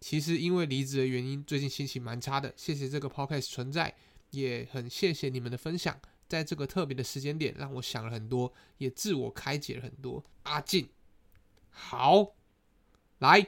[0.00, 2.54] 其实因为离职的原因，最近心情蛮差的。
[2.56, 3.92] 谢谢这个 podcast 存在，
[4.30, 10.24] 也很谢谢你们的分享，在这个特别的时间点，让我想了很多，也自我开解了很多。
[10.44, 10.88] 阿进，
[11.70, 12.34] 好，
[13.18, 13.46] 来，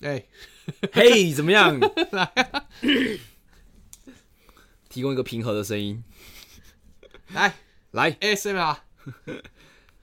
[0.00, 0.26] 哎，
[0.92, 1.78] 嘿，怎么样？
[2.12, 2.32] 来，
[4.88, 6.04] 提供一个平和的声音。
[7.28, 7.56] 来
[7.92, 8.78] 来，ASMR。